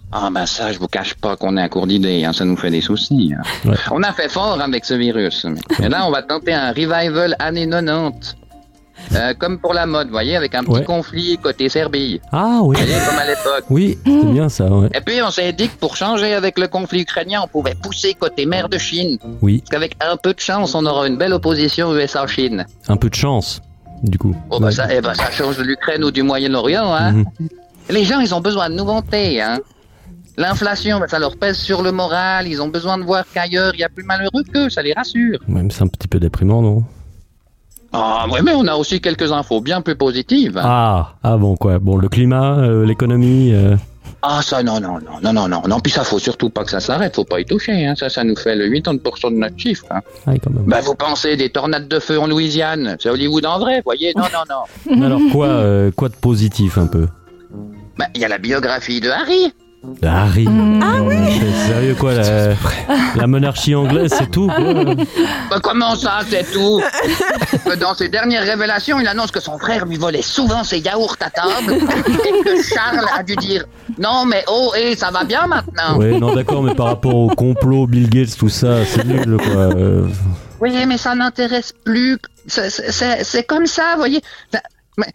[0.09, 2.55] Ah ben ça, je vous cache pas qu'on est à court d'idées, hein, ça nous
[2.55, 3.34] fait des soucis.
[3.38, 3.41] hein.
[3.70, 3.76] Ouais.
[3.91, 5.45] On a fait fort avec ce virus.
[5.84, 8.38] Et là, on va tenter un revival années 90.
[9.15, 10.83] Euh, comme pour la mode, vous voyez, avec un petit Ouais.
[10.83, 12.19] conflit côté Serbie.
[12.31, 12.75] Ah, oui.
[12.77, 13.65] Vous voyez, comme à l'époque.
[13.69, 14.89] Oui, c'est bien ça, ouais.
[14.93, 18.13] Et puis on s'est dit que pour changer avec le conflit ukrainien, on pouvait pousser
[18.13, 19.17] côté mer de Chine.
[19.41, 19.59] Oui.
[19.59, 22.65] Parce qu'avec un peu de chance, on aura une belle opposition USA-Chine.
[22.87, 23.61] Un peu de chance,
[24.03, 24.35] du coup.
[24.49, 27.11] Oh bah ça, eh ben, ça change de l'Ukraine ou du Moyen-Orient, hein.
[27.13, 27.25] Mhm.
[27.89, 29.59] Les gens, ils ont besoin de nouveautés, hein.
[30.39, 32.47] L'inflation, ben, ça leur pèse sur le moral.
[32.47, 35.39] Ils ont besoin de voir qu'ailleurs, il y a plus malheureux qu'eux, ça les rassure.
[35.47, 36.83] Même c'est un petit peu déprimant, non?
[37.93, 40.59] Ah, ouais, mais on a aussi quelques infos bien plus positives.
[40.63, 41.79] Ah, ah bon, quoi?
[41.79, 43.51] Bon, le climat, euh, l'économie.
[43.53, 43.75] euh,
[44.21, 45.79] Ah, ça, non, non, non, non, non, non, non.
[45.79, 47.15] Puis ça, faut surtout pas que ça s'arrête.
[47.15, 47.93] Faut pas y toucher, hein.
[47.95, 50.01] Ça, ça nous fait le 80% de notre chiffre, hein.
[50.25, 50.65] Ah, quand même.
[50.65, 52.97] Ben, vous pensez des tornades de feu en Louisiane?
[52.99, 54.13] C'est Hollywood en vrai, voyez?
[54.15, 55.03] Non, non, non.
[55.05, 57.07] Alors, quoi, euh, quoi de positif, un peu?
[57.97, 59.53] Ben, il y a la biographie de Harry.
[60.03, 60.47] Harry.
[60.81, 62.53] Ah oui C'est sérieux, quoi, la,
[63.15, 64.73] la monarchie anglaise, c'est tout, quoi.
[64.85, 66.81] Ben, comment ça, c'est tout?
[67.79, 71.29] Dans ses dernières révélations, il annonce que son frère lui volait souvent ses yaourts à
[71.29, 73.65] table et que Charles a dû dire
[73.97, 75.97] Non, mais oh, et ça va bien maintenant.
[75.97, 79.73] Ouais, non, d'accord, mais par rapport au complot, Bill Gates, tout ça, c'est nul, quoi.
[79.75, 80.07] euh,
[80.61, 82.17] Oui, mais ça n'intéresse plus.
[82.47, 84.21] C'est- comme ça, vous voyez.
[84.97, 85.05] Mais-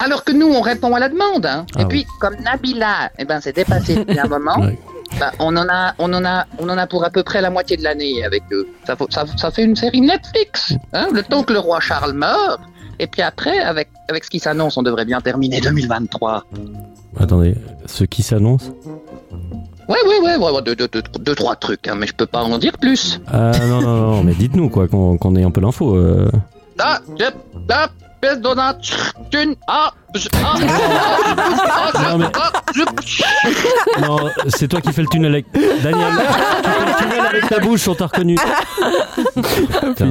[0.00, 1.46] alors que nous, on répond à la demande.
[1.46, 1.66] hein.
[1.76, 4.56] Ah et puis, comme Nabila, eh ben, c'est dépassé depuis un moment.
[4.60, 4.78] Ouais.
[5.18, 7.50] ben, on en a, on en a, on en a pour à peu près la
[7.50, 8.68] moitié de l'année avec eux.
[8.86, 10.72] Ça, faut- ça, ça fait une série Netflix.
[10.92, 12.60] Hein, le temps que le roi Charles meurt.
[13.00, 16.44] Et puis après, avec, avec ce qui s'annonce, on devrait bien terminer 2023.
[17.18, 17.54] Attendez,
[17.86, 18.70] ce qui s'annonce?
[19.88, 22.26] Ouais, ouais, ouais, ouais, ouais, deux, deux, deux, deux, trois trucs, hein, mais je peux
[22.26, 23.20] pas en dire plus.
[23.26, 25.96] Ah, non, non, non, mais dites-nous, quoi, qu'on ait un peu l'info.
[25.96, 26.30] euh.
[27.16, 27.32] Tune,
[27.70, 27.88] ah,
[28.22, 29.92] je- ah,
[30.42, 30.56] ah,
[31.94, 32.82] ah, Non, mais- ah, je-
[34.02, 34.18] Non,
[34.48, 35.46] c'est toi qui fais le tunnel avec.
[35.52, 36.08] Daniel,
[36.62, 38.36] tu fais le tunnel avec ta bouche, on t'a reconnu.
[39.34, 40.10] Putain,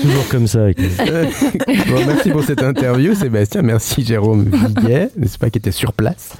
[0.00, 0.62] toujours comme ça.
[0.62, 3.62] avec- Bon, merci pour cette interview, Sébastien.
[3.62, 6.30] Merci, Jérôme Viguet, n'est-ce pas, qui était sur place.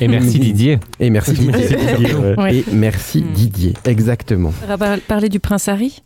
[0.00, 0.78] Et merci Didier.
[1.00, 1.52] Et merci Didier.
[1.52, 2.34] Merci Didier, ouais.
[2.40, 2.54] Ouais.
[2.56, 4.52] Et merci Didier, exactement.
[4.62, 6.02] On va par- parler du prince Harry?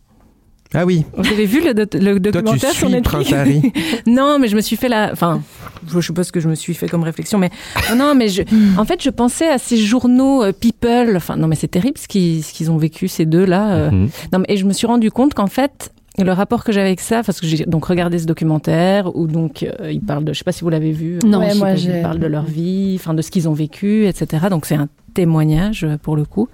[0.78, 3.72] Ah oui, Vous avez vu le, do- le toi tu documentaire sur suis Netflix Harry.
[4.06, 5.10] Non, mais je me suis fait la.
[5.12, 5.40] Enfin,
[5.88, 7.50] je sais pas ce que je me suis fait comme réflexion, mais
[7.90, 8.42] non, non, mais je.
[8.78, 11.14] En fait, je pensais à ces journaux euh, People.
[11.16, 13.72] Enfin, non, mais c'est terrible ce qu'ils ont vécu ces deux là.
[13.74, 13.90] euh.
[13.90, 14.08] Mhm.
[14.32, 15.92] Non, mais et je me suis rendu compte qu'en fait.
[16.18, 19.62] Le rapport que j'avais avec ça, parce que j'ai donc regardé ce documentaire où donc
[19.62, 22.00] euh, ils parlent de, je sais pas si vous l'avez vu, Non, Ouais, moi ils
[22.02, 24.46] parlent de leur vie, enfin de ce qu'ils ont vécu, etc.
[24.50, 26.48] Donc c'est un témoignage euh, pour le coup.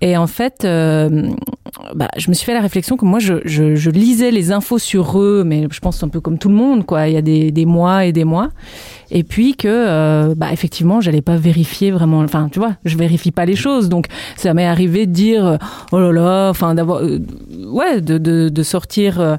[0.00, 1.30] Et en fait, euh,
[1.94, 4.78] bah, je me suis fait la réflexion que moi, je, je, je lisais les infos
[4.78, 7.08] sur eux, mais je pense un peu comme tout le monde, quoi.
[7.08, 8.50] Il y a des, des mois et des mois.
[9.10, 12.18] Et puis que, euh, bah, effectivement, j'allais pas vérifier vraiment.
[12.20, 13.88] Enfin, tu vois, je vérifie pas les choses.
[13.88, 15.56] Donc, ça m'est arrivé de dire, euh,
[15.92, 17.20] oh là là, enfin, d'avoir, euh,
[17.70, 19.36] ouais, de, de, de sortir euh,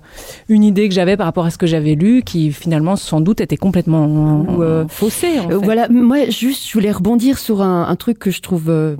[0.50, 3.42] une idée que j'avais par rapport à ce que j'avais lu, qui finalement, sans doute,
[3.42, 5.40] était complètement euh, faussée.
[5.40, 5.66] En Euh, fait.
[5.66, 8.96] Voilà, moi juste je voulais rebondir sur un, un truc que je trouve euh,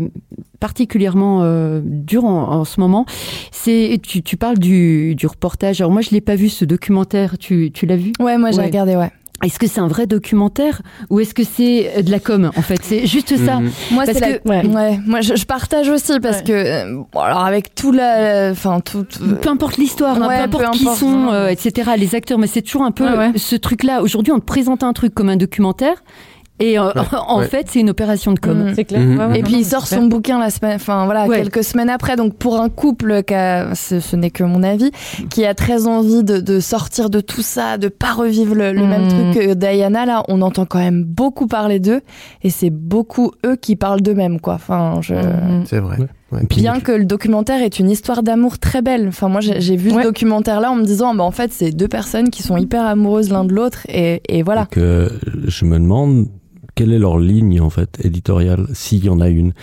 [0.60, 3.06] particulièrement euh, dur en, en ce moment.
[3.52, 5.82] C'est tu, tu parles du, du reportage.
[5.82, 7.38] Alors moi je l'ai pas vu ce documentaire.
[7.38, 8.12] Tu, tu l'as vu?
[8.20, 8.66] Ouais, moi j'ai Ouais.
[8.66, 9.12] regardé, ouais.
[9.44, 10.82] Est-ce que c'est un vrai documentaire
[11.12, 12.80] ou est-ce que c'est euh, de la com en fait?
[12.82, 13.60] C'est juste ça.
[13.60, 13.72] Mhm.
[13.92, 14.38] Moi, Parce c'est la...
[14.40, 14.66] que- ouais.
[14.66, 15.00] ouais.
[15.06, 16.44] Moi, je, je partage aussi parce Ouais.
[16.44, 19.06] que, euh, bon, alors avec tout la, enfin tout.
[19.42, 21.92] Peu importe l'histoire, hein, Ouais, peu importe peu qui importe, sont, euh, etc.
[21.98, 23.32] Les acteurs, mais c'est toujours un peu Ouais, ouais.
[23.36, 24.02] ce truc-là.
[24.02, 26.04] Aujourd'hui, on te présente un truc comme un documentaire,
[26.60, 26.90] et euh,
[27.28, 27.48] en ouais.
[27.48, 28.70] fait, c'est une opération de com.
[28.70, 28.74] Mm.
[28.76, 29.02] C'est clair.
[29.02, 29.18] Mhm.
[29.20, 31.38] Ouais, ouais, Et non, puis non, il sort son bouquin la semaine, enfin voilà, Ouais.
[31.38, 32.16] quelques semaines après.
[32.16, 34.92] Donc pour un couple qui a, ce, ce n'est que mon avis,
[35.30, 38.86] qui a très envie de, de sortir de tout ça, de pas revivre le, le
[38.86, 42.02] même truc que Diana là, on entend quand même beaucoup parler d'eux
[42.44, 44.56] et c'est beaucoup eux qui parlent d'eux-mêmes quoi.
[44.56, 45.14] Enfin, je...
[45.16, 45.64] Mhm.
[45.66, 45.98] C'est vrai.
[46.00, 46.08] Ouais.
[46.30, 49.08] Ouais, puis- Bien que le documentaire est une histoire d'amour très belle.
[49.08, 50.02] Enfin, moi, j'ai vu Ouais.
[50.04, 53.30] ce documentaire-là en me disant, bah, en fait, c'est deux personnes qui sont hyper amoureuses
[53.32, 54.64] l'un de l'autre, et, et voilà.
[54.64, 55.08] Donc, euh,
[55.48, 56.26] je me demande
[56.78, 59.54] quelle est leur ligne en fait éditoriale, s'il y en a une.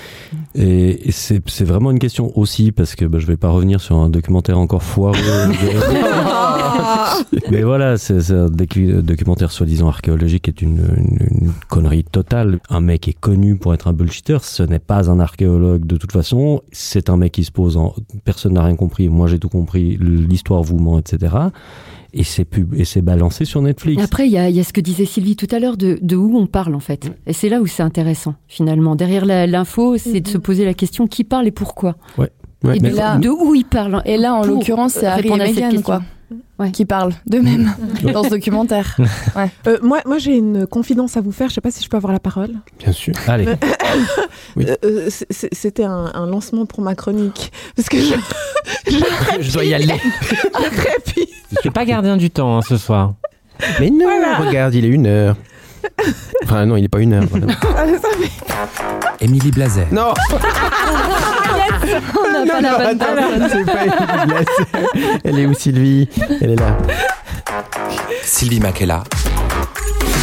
[0.56, 3.80] Et, et c'est c'est vraiment une question aussi parce que bah, je vais pas revenir
[3.80, 5.16] sur un documentaire encore foireux.
[7.50, 12.04] Mais voilà, c'est c'est un docu- documentaire soi-disant archéologique qui est une, une- une connerie
[12.04, 12.58] totale.
[12.68, 16.12] Un mec est connu pour être un bullshitter, ce n'est pas un archéologue de toute
[16.12, 16.62] façon.
[16.72, 17.94] C'est un mec qui se pose en
[18.24, 21.34] personne n'a rien compris, moi j'ai tout compris, l'histoire vous ment, etc.
[22.16, 24.00] Et c'est pub et c'est balancé sur Netflix.
[24.02, 25.98] Après, il y a, il y a ce que disait Sylvie tout à l'heure de,
[26.00, 27.10] de où on parle en fait.
[27.26, 28.94] Et c'est là où c'est intéressant finalement.
[28.94, 31.96] Derrière l'info, c'est de se poser la question qui parle et pourquoi?
[32.16, 32.30] Ouais.
[32.72, 34.00] Et de, là- de où il parle?
[34.06, 36.00] Et là, en l'occurrence, c'est Harry et répondre à cette Meghan, question.
[36.72, 37.74] Qui parlent d'eux-mêmes
[38.12, 38.96] dans ce documentaire.
[39.36, 39.50] Ouais.
[39.66, 41.48] Euh, moi, moi j'ai une confidence à vous faire.
[41.48, 42.50] Je sais pas si je peux avoir la parole.
[42.78, 43.14] Bien sûr.
[43.28, 43.46] Allez.
[44.56, 44.64] Oui.
[44.68, 47.52] Euh, euh, C'était un, un lancement pour ma chronique.
[47.76, 48.14] Parce que je.
[49.40, 49.94] Je dois y aller.
[51.16, 53.14] Je suis pas gardien du temps hein, ce soir.
[53.80, 54.36] Mais non, Voilà.
[54.36, 55.36] regarde, il est une heure.
[56.44, 57.24] Enfin, non, il n'est pas une heure.
[57.30, 57.46] voilà.
[59.20, 59.86] Émilie Blazer.
[59.92, 60.14] Non
[62.18, 63.64] On n'a pas la bonne attends, personne.
[63.66, 65.20] c'est pas Émilie.
[65.24, 66.08] Elle est où Sylvie?
[66.40, 66.76] Elle est là.
[68.24, 69.04] Sylvie Makela.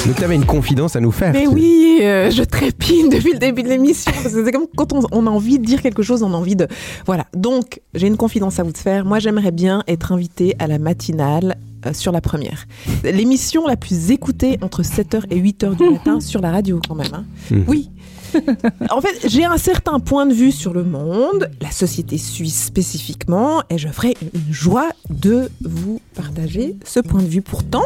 [0.05, 1.31] Donc tu avais une confidence à nous faire.
[1.31, 4.11] Mais oui, euh, je trépine depuis le début de l'émission.
[4.11, 6.37] parce que C'est comme quand on, on a envie de dire quelque chose, on a
[6.37, 6.67] envie de.
[7.05, 7.25] Voilà.
[7.35, 9.05] Donc, j'ai une confidence à vous faire.
[9.05, 12.65] Moi, j'aimerais bien être invitée à la matinale euh, sur la première.
[13.03, 17.13] L'émission la plus écoutée entre 7h et 8h du matin sur la radio, quand même.
[17.13, 17.23] hein.
[17.51, 17.65] Mhm.
[17.67, 17.91] Oui.
[18.89, 23.63] En fait, j'ai un certain point de vue sur le monde, la société suisse spécifiquement,
[23.69, 27.41] et je ferai une joie de vous partager ce point de vue.
[27.41, 27.85] Pourtant,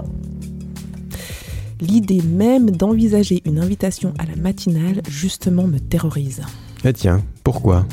[1.82, 6.42] l'idée même d'envisager une invitation à la matinale, justement, me terrorise.
[6.84, 7.86] Ah tiens, pourquoi?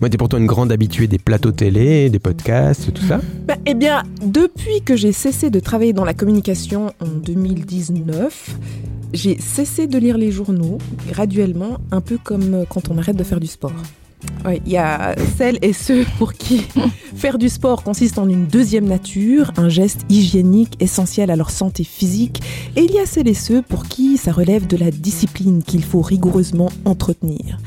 [0.00, 3.20] Moi, t'es pourtant une grande habituée des plateaux télé, des podcasts, tout ça.
[3.46, 8.56] Bah, eh bien, depuis que j'ai cessé de travailler dans la communication en 2019,
[9.12, 10.78] j'ai cessé de lire les journaux
[11.08, 13.74] graduellement, un peu comme euh, quand on arrête de faire du sport.
[14.46, 16.66] Ouais, Il y a celles et ceux pour qui
[17.14, 21.84] faire du sport consiste en une deuxième nature, un geste hygiénique essentiel à leur santé
[21.84, 22.40] physique,
[22.74, 25.84] et il y a celles et ceux pour qui ça relève de la discipline qu'il
[25.84, 27.58] faut rigoureusement entretenir.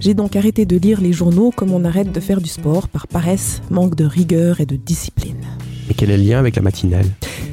[0.00, 3.06] J'ai donc arrêté de lire les journaux comme on arrête de faire du sport par
[3.06, 5.36] paresse, manque de rigueur et de discipline.
[5.88, 7.06] Mais quel est le lien avec la matinale?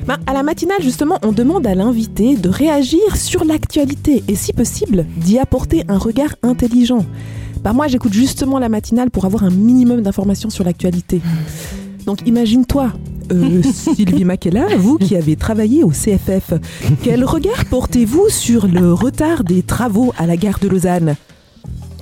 [0.07, 4.51] Ben, à la matinale, justement, on demande à l'invité de réagir sur l'actualité et, si
[4.51, 7.05] possible, d'y apporter un regard intelligent.
[7.63, 11.21] Ben, moi, j'écoute justement la matinale pour avoir un minimum d'informations sur l'actualité.
[12.05, 12.91] Donc, imagine-toi,
[13.31, 16.53] euh, Sylvie Makela, vous qui avez travaillé au CFF,
[17.01, 21.15] quel regard portez-vous sur le retard des travaux à la gare de Lausanne?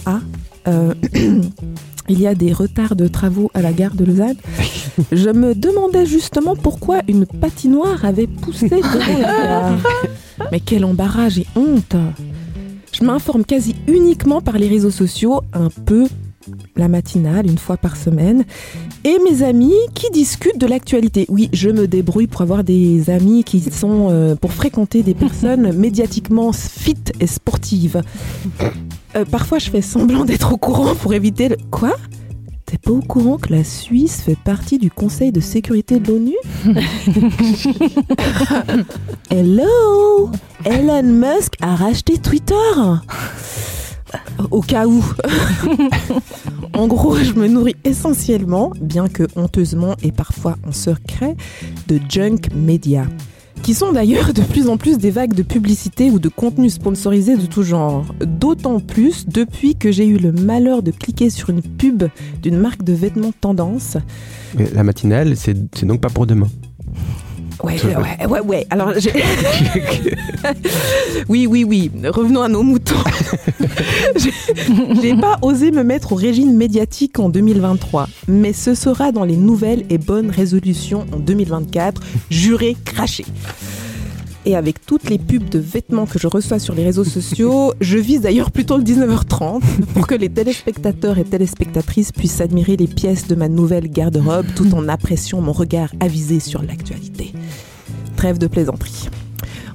[0.05, 0.19] Ah,
[0.67, 0.93] euh,
[2.09, 4.37] il y a des retards de travaux à la gare de Lausanne
[5.11, 9.77] Je me demandais justement pourquoi une patinoire avait poussé devant la gare.
[10.51, 11.95] Mais quel embarras, j'ai honte
[12.91, 16.07] Je m'informe quasi uniquement par les réseaux sociaux, un peu
[16.75, 18.45] la matinale, une fois par semaine,
[19.03, 21.25] et mes amis qui discutent de l'actualité.
[21.29, 25.73] Oui, je me débrouille pour avoir des amis qui sont euh, pour fréquenter des personnes
[25.73, 28.01] médiatiquement fit et sportives.
[29.16, 31.57] Euh, parfois, je fais semblant d'être au courant pour éviter le...
[31.70, 31.95] Quoi?
[32.66, 36.36] T'es pas au courant que la Suisse fait partie du Conseil de sécurité de l'ONU?
[39.30, 40.32] Hello?
[40.64, 42.55] Elon Musk a racheté Twitter?
[44.49, 45.03] Au cas où.
[46.74, 51.36] en gros, je me nourris essentiellement, bien que honteusement et parfois en secret,
[51.88, 53.05] de junk media
[53.62, 57.38] qui sont d'ailleurs de plus en plus des vagues de publicité ou de contenu sponsorisé
[57.38, 58.05] de tout genre.
[58.20, 62.03] D'autant plus depuis que j'ai eu le malheur de cliquer sur une pub
[62.41, 63.97] d'une marque de vêtements tendance.
[64.74, 66.47] La matinale, c'est donc pas pour demain.
[67.64, 68.68] Ouais, ouais, ouais, ouais.
[68.70, 68.91] Alors,
[71.30, 71.91] oui, oui, oui.
[72.07, 72.95] Revenons à nos moutons.
[74.16, 74.34] J'ai-
[75.01, 79.38] j'ai pas osé me mettre au régime médiatique en 2023, mais ce sera dans les
[79.38, 82.01] nouvelles et bonnes résolutions en 2024.
[82.30, 83.26] Juré, craché.
[84.43, 87.99] Et avec toutes les pubs de vêtements que je reçois sur les réseaux sociaux, je
[87.99, 89.62] vise d'ailleurs plutôt le 19h30
[89.93, 94.74] pour que les téléspectateurs et téléspectatrices puissent admirer les pièces de ma nouvelle garde-robe tout
[94.74, 97.34] en appréciant mon regard avisé sur l'actualité.
[98.22, 99.09] Trêve de plaisanterie.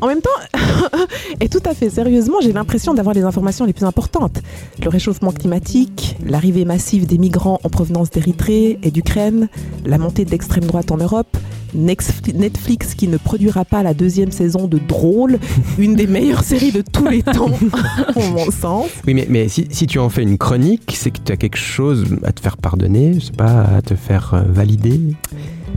[0.01, 0.31] En même temps,
[1.41, 4.41] et tout à fait sérieusement, j'ai l'impression d'avoir les informations les plus importantes.
[4.81, 9.49] Le réchauffement climatique, l'arrivée massive des migrants en provenance d'Érythrée et d'Ukraine,
[9.85, 11.37] la montée de l'extrême droite en Europe,
[11.75, 15.41] Netflix qui ne produira pas la deuxième saison de Drôle,
[15.77, 17.51] une des meilleures séries de tous les temps,
[18.15, 18.87] en mon sens.
[19.09, 22.31] Oui, mais, si tu en fais une chronique, c'est que tu as quelque chose à
[22.31, 25.01] te faire pardonner, je sais pas, à te faire euh, valider.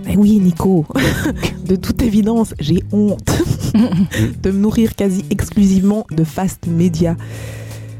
[0.05, 0.85] Mais oui, Nico,
[1.65, 3.29] de toute évidence, j'ai honte.
[4.43, 7.15] de me nourrir quasi exclusivement de fast média.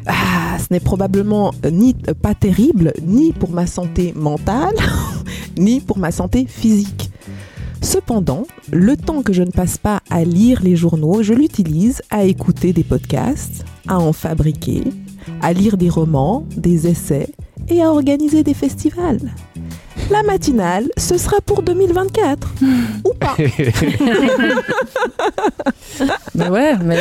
[0.06, 4.76] Ah, ce n'est probablement ni pas terrible, ni pour ma santé mentale,
[5.58, 7.12] ni pour ma santé physique.
[7.82, 12.24] Cependant, le temps que je ne passe pas à lire les journaux, je l'utilise à
[12.26, 14.84] écouter des podcasts, à en fabriquer,
[15.42, 17.30] à lire des romans, des essais
[17.70, 19.32] et à organiser des festivals.
[20.12, 22.48] La matinale, ce sera pour 2024.
[23.06, 23.36] Ou pas.
[26.36, 26.98] Mais ouais, mais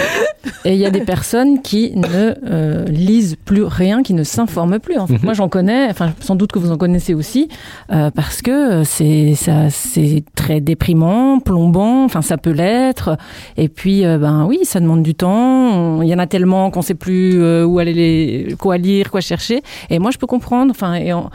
[0.64, 4.78] et il y a des personnes qui ne euh, lisent plus rien, qui ne s'informent
[4.80, 4.98] plus.
[4.98, 5.20] En fait, Mhm.
[5.22, 7.48] moi j'en connais, enfin sans doute que vous en connaissez aussi,
[7.92, 12.04] euh, parce que c'est ça, c'est très déprimant, plombant.
[12.04, 13.16] Enfin, ça peut l'être.
[13.56, 16.02] Et puis, euh, ben oui, ça demande du temps.
[16.02, 19.20] Il y en a tellement qu'on sait plus euh, où aller, les, quoi lire, quoi
[19.20, 19.62] chercher.
[19.90, 20.70] Et moi, je peux comprendre.
[20.72, 21.30] Enfin, et en,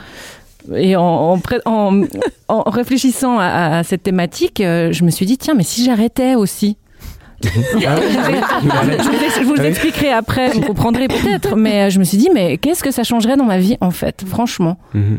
[0.76, 2.02] et en, en, pré- en-
[2.48, 6.36] en réfléchissant à, à cette thématique, euh, je me suis dit tiens, mais si j'arrêtais
[6.36, 6.78] aussi?
[7.46, 11.58] Ah je, vous, ex- je vous expliquerai après, vous comprendrez peut-être.
[11.58, 13.92] Mais euh, je me suis dit, mais qu'est-ce que ça changerait dans ma vie, en
[13.92, 14.78] fait, franchement?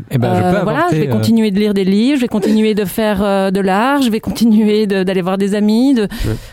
[0.09, 2.15] Eh ben, je Euh, peux Voilà, apporter, je vais euh, continuer de lire des livres,
[2.17, 5.93] je vais continuer de faire euh, de l'art, je vais continuer d'aller voir des amis.
[5.93, 6.07] De...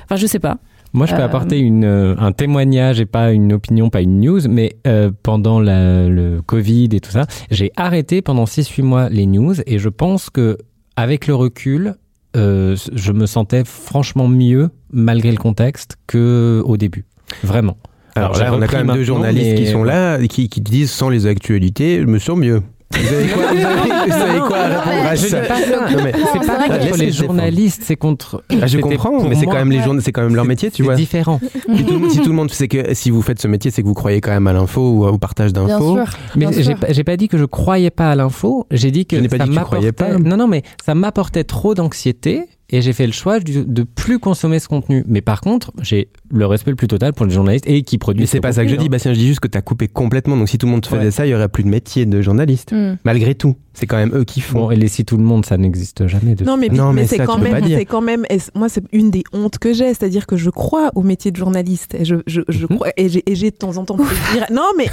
[0.04, 0.58] Enfin, je sais pas.
[0.92, 4.20] Moi, je peux Euh, apporter une, euh, un témoignage et pas une opinion, pas une
[4.20, 9.08] news, mais euh, pendant la- le Covid et tout ça, j'ai arrêté pendant 6-8 mois
[9.08, 10.58] les news et je pense que
[10.96, 11.94] avec le recul,
[12.36, 17.04] euh, je me sentais franchement mieux malgré le contexte que au début.
[17.42, 17.78] Vraiment.
[18.14, 20.90] Alors, là, on a quand même deux journalistes qui sont là et qui, qui disent
[20.90, 22.62] sans les actualités, je me sens mieux.
[22.92, 25.42] Vous avez quoi, vous avez- vous avez quoi à répondre à ça ça.
[25.44, 28.42] C'est pas contre les journalistes, c'est contre.
[28.60, 30.78] Ah, je comprends, mais c'est quand même les journaux, c'est quand même leur métier, tu
[30.78, 30.94] c'est vois.
[30.94, 31.40] différent.
[31.76, 33.86] Si tout, si tout le monde, c'est que si vous faites ce métier, c'est que
[33.88, 35.98] vous croyez quand même à l'info ou au partage d'infos.
[36.36, 38.66] Mais j'ai pas, j'ai pas dit que je croyais pas à l'info.
[38.70, 40.12] J'ai dit que Je n'ai pas ça dit que tu croyais m'apportait.
[40.22, 40.28] pas.
[40.28, 42.42] Non, non, mais ça m'apportait trop d'anxiété
[42.72, 45.04] et j'ai fait le choix de, de plus consommer ce contenu.
[45.06, 48.22] Mais par contre, j'ai le respect le plus total pour les journalistes et qui produisent.
[48.22, 48.88] Mais c'est ce pas ça que je dis, hein.
[48.90, 49.12] Bastien.
[49.14, 50.36] Je dis juste que t'as coupé complètement.
[50.36, 51.10] Donc si tout le monde faisait Ouais.
[51.10, 52.72] ça, il y aurait plus de métier de journaliste.
[52.72, 52.96] Mm.
[53.04, 54.60] Malgré tout, c'est quand même eux qui font.
[54.66, 56.34] Bon, et les si tout le monde, ça n'existe jamais.
[56.34, 58.84] De Non, mais, Non, mais mais c'est quand, tu même, c'est quand même, moi, c'est
[58.92, 61.94] une des hontes que j'ai, c'est-à-dire que je crois au métier de journaliste.
[61.94, 62.76] Et je, je, je Mhm.
[62.76, 64.86] crois, et j'ai, et j'ai de temps en temps plaisir, non, mais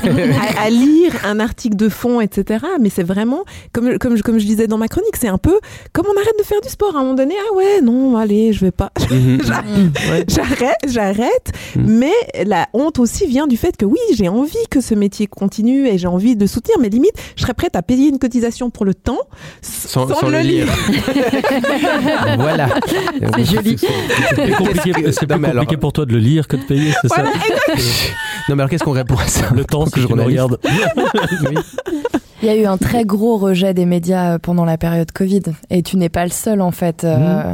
[0.57, 2.65] à, à lire un article de fond, etc.
[2.81, 5.59] Mais c'est vraiment, comme, comme, je- comme je disais dans ma chronique, c'est un peu
[5.93, 7.35] comme on arrête de faire du sport à un moment donné.
[7.37, 8.91] Ah ouais, non, allez, je vais pas.
[9.11, 9.39] Mhm.
[9.45, 11.51] J'arrête, j'arrête, j'arrête.
[11.75, 12.11] Mais
[12.45, 15.97] la honte aussi vient du fait que oui, j'ai envie que ce métier continue et
[15.97, 16.77] j'ai envie de soutenir.
[16.79, 19.19] Mais limite, je serais prête à payer une cotisation pour le temps
[19.61, 20.67] Sans, sans le lire.
[22.37, 22.69] voilà.
[23.35, 23.77] C'est joli.
[23.77, 26.63] C'est plus compliqué, c'est plus Non, alors- compliqué pour toi de le lire que de
[26.63, 27.73] payer, c'est Voilà, ça
[28.49, 30.59] Non, mais alors qu'est-ce qu'on répond à ça Le temps, que le journaliste regardes.
[32.41, 35.41] Il y a eu un très gros rejet des médias euh, pendant la période Covid.
[35.69, 37.03] Et tu n'es pas le seul, en fait.
[37.03, 37.53] euh,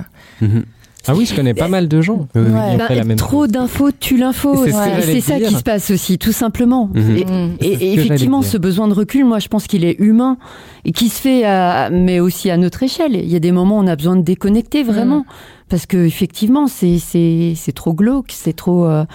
[1.07, 2.27] Ah oui, je connais pas mal de gens.
[2.35, 2.77] Ouais.
[2.77, 4.55] Bah, fait la même trop d'infos tue l'info.
[4.65, 5.21] C'est Ouais.
[5.21, 5.49] ça dire.
[5.49, 6.89] qui se passe aussi, tout simplement.
[6.93, 7.57] Mhm.
[7.61, 10.37] Et, effectivement, ce besoin de recul, moi, je pense qu'il est humain
[10.85, 13.15] et qui se fait, à- mais aussi à notre échelle.
[13.15, 15.25] Il y a des moments où on a besoin de déconnecter vraiment, Mm.
[15.69, 18.85] parce que effectivement, c'est c'est c'est trop glauque, c'est trop.
[18.85, 19.05] euh,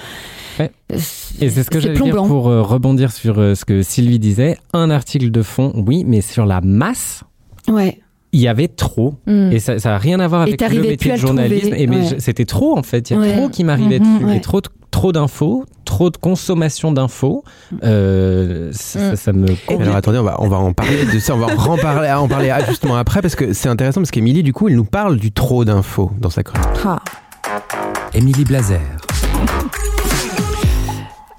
[0.59, 0.71] Ouais.
[1.41, 4.59] Et c'est ce que j'allais dire pour euh, rebondir sur euh, ce que Sylvie disait.
[4.73, 7.23] Un article de fond, oui, mais sur la masse,
[7.69, 8.01] Ouais.
[8.33, 9.15] Il y avait trop.
[9.27, 9.53] Mm.
[9.53, 11.75] Et ça n'a rien à voir avec le métier de journalisme.
[11.77, 12.17] Et mais ouais.
[12.19, 13.11] c'était trop, en fait.
[13.11, 13.37] Il y a Ouais.
[13.37, 14.25] trop qui m'arrivait Mhm, dessus.
[14.27, 14.37] ouais.
[14.37, 17.43] Et trop, de- trop d'infos, trop de consommation d'infos.
[17.85, 19.47] Euh, ça, ça me...
[19.81, 22.29] Alors attendez, on va, on va en parler de ça, on va en parler, en
[22.29, 25.33] parler justement après parce que c'est intéressant parce qu'Émilie, du coup, elle nous parle du
[25.33, 26.69] trop d'infos dans sa chronique.
[26.85, 26.99] Ah.
[28.15, 28.81] Émilie Blazer.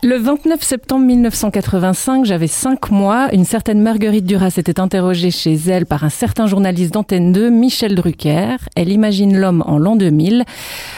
[0.04, 3.30] Le 29 septembre 1985, j'avais 5 mois.
[3.34, 7.94] Une certaine Marguerite Duras s'était interrogée chez elle par un certain journaliste d'Antenne 2, Michel
[7.94, 8.56] Drucker.
[8.76, 10.44] Elle imagine l'homme en l'an 2000.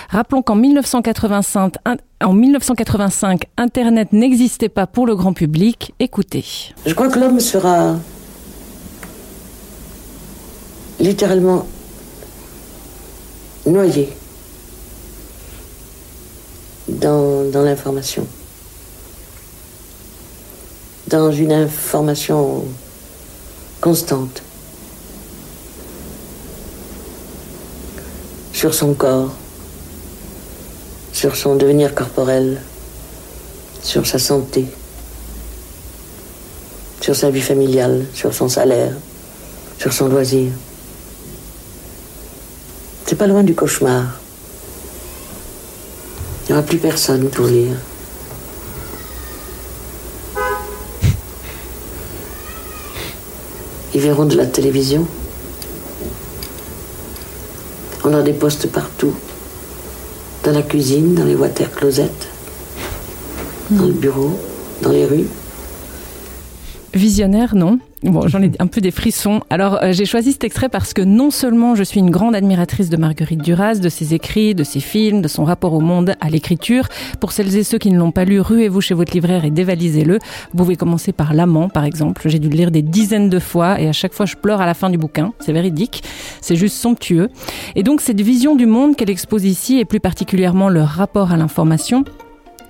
[0.10, 5.93] Rappelons qu'en 1985, in- en 1985, Internet n'existait pas pour le grand public.
[5.99, 6.45] Écoutez.
[6.86, 7.97] Je crois que l'homme sera
[11.01, 11.66] littéralement
[13.66, 14.08] noyé
[16.88, 18.26] dans l'information.
[21.08, 22.66] Dans une information
[23.82, 24.41] constante
[28.54, 29.34] sur son corps,
[31.12, 32.62] sur son devenir corporel,
[33.82, 34.66] sur sa santé
[37.04, 38.93] sur sa vie familiale, sur son salaire,
[39.78, 40.54] sur son loisir.
[43.06, 44.06] C'est pas loin du cauchemar.
[46.43, 47.76] Il n'y aura plus personne pour lire.
[53.93, 55.05] Ils verront de la télévision.
[58.03, 59.13] On a des postes partout.
[60.43, 62.09] Dans la cuisine, dans les water closets,
[63.69, 64.37] dans le bureau,
[64.81, 65.27] dans les rues.
[66.93, 67.79] Visionnaire, non?
[68.04, 69.39] Bon, j'en ai un peu des frissons.
[69.49, 72.89] Alors, euh, j'ai choisi cet extrait parce que non seulement je suis une grande admiratrice
[72.89, 76.30] de Marguerite Duras, de ses écrits, de ses films, de son rapport au monde, à
[76.30, 76.89] l'écriture.
[77.22, 80.20] Pour celles et ceux qui ne l'ont pas lu, ruez-vous chez votre libraire et dévalisez-le.
[80.51, 82.24] Vous pouvez commencer par L'amant, par exemple.
[82.26, 84.66] J'ai dû le lire des dizaines de fois et à chaque fois je pleure à
[84.66, 85.32] la fin du bouquin.
[85.39, 86.04] C'est véridique.
[86.41, 87.30] C'est juste somptueux.
[87.76, 91.38] Et donc, cette vision du monde qu'elle expose ici et plus particulièrement le rapport à
[91.38, 92.04] l'information,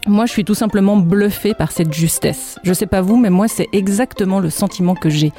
[0.08, 2.60] moi, je suis tout simplement bluffée par cette justesse.
[2.64, 5.32] Je sais pas vous, mais moi, c'est exactement le sentiment que j'ai.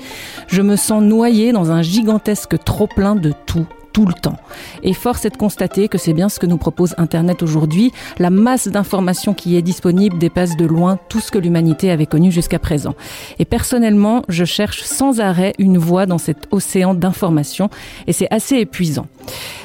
[0.49, 4.37] Je me sens noyée dans un gigantesque trop-plein de tout tout le temps.
[4.83, 7.93] Et force est de constater que c'est bien ce que nous propose Internet aujourd'hui.
[8.19, 12.33] La masse d'informations qui est disponible dépasse de loin tout ce que l'humanité avait connu
[12.33, 12.97] jusqu'à présent.
[13.39, 17.71] Et personnellement, je cherche sans arrêt une voie dans cet océan d'informations
[18.09, 19.07] et c'est assez épuisant.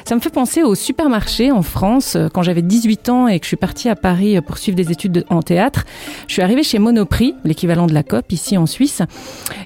[0.04, 2.16] Ça me fait penser au supermarché en France.
[2.34, 5.12] Quand j'avais 18 ans et que je suis partie à Paris pour suivre des études
[5.12, 5.84] de- en théâtre,
[6.26, 9.02] je suis arrivée chez Monoprix, l'équivalent de la COP ici en Suisse,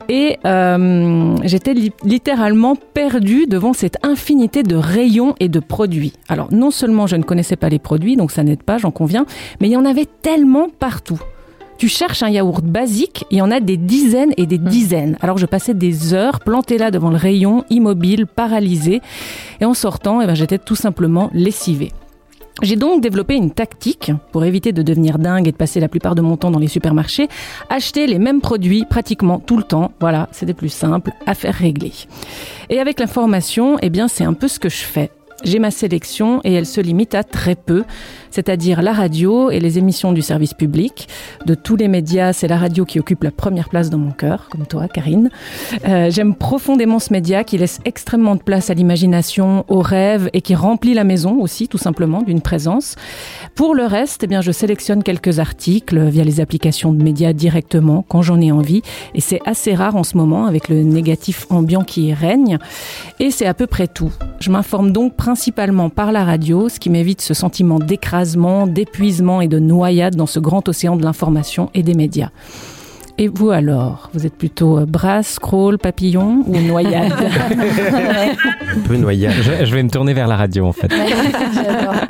[0.08, 6.12] et euh, j'étais li- littéralement perdue devant cette infinité de rayons et de produits.
[6.28, 9.24] Alors non seulement je ne connaissais pas les produits, donc ça n'aide pas, j'en conviens,
[9.60, 11.20] mais il y en avait tellement partout.
[11.76, 15.18] Tu cherches un yaourt basique, il y en a des dizaines et des dizaines.
[15.20, 19.02] Alors je passais des heures plantée là devant le rayon, immobile, paralysée,
[19.60, 21.92] et en sortant, eh ben, j'étais tout simplement lessivée.
[22.62, 26.14] J'ai donc développé une tactique pour éviter de devenir dingue et de passer la plupart
[26.14, 27.28] de mon temps dans les supermarchés,
[27.68, 29.90] acheter les mêmes produits pratiquement tout le temps.
[29.98, 31.92] Voilà, c'était plus simple, à faire régler.
[32.70, 35.10] Et avec l'information, eh bien, c'est un peu ce que je fais.
[35.42, 37.84] J'ai ma sélection et elle se limite à très peu,
[38.34, 41.06] c'est-à-dire la radio et les émissions du service public.
[41.46, 44.48] De tous les médias, c'est la radio qui occupe la première place dans mon cœur,
[44.50, 45.30] comme toi, Karine.
[45.86, 50.40] Euh, J'aime profondément ce média qui laisse extrêmement de place à l'imagination, aux rêves et
[50.40, 52.96] qui remplit la maison aussi, tout simplement, d'une présence.
[53.54, 58.04] Pour le reste, eh bien, je sélectionne quelques articles via les applications de médias directement
[58.08, 58.82] quand j'en ai envie.
[59.14, 62.58] Et c'est assez rare en ce moment avec le négatif ambiant qui y règne.
[63.20, 64.10] Et c'est à peu près tout.
[64.40, 68.23] Je m'informe donc principalement par la radio, ce qui m'évite ce sentiment d'écrasement,
[68.66, 72.30] d'épuisement et de noyade dans ce grand océan de l'information et des médias.
[73.16, 77.12] Et vous alors Vous êtes plutôt euh, brasse, scroll, papillon ou noyade?
[77.12, 79.34] Un peu noyade.
[79.40, 80.92] Je, je vais me tourner vers la radio en fait.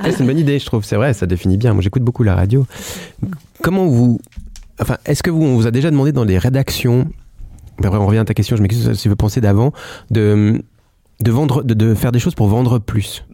[0.05, 0.83] C'est une bonne idée, je trouve.
[0.85, 1.75] C'est vrai, ça définit bien.
[1.75, 2.67] Moi, j'écoute beaucoup la radio.
[3.63, 4.19] Comment vous.
[4.81, 7.07] Enfin, est-ce que vous, on vous a déjà demandé dans les rédactions.
[7.81, 9.73] Ben, on revient à ta question, je m'excuse si vous pensez d'avant.
[10.11, 10.63] De,
[11.21, 13.25] de, vendre, de, de faire des choses pour vendre plus?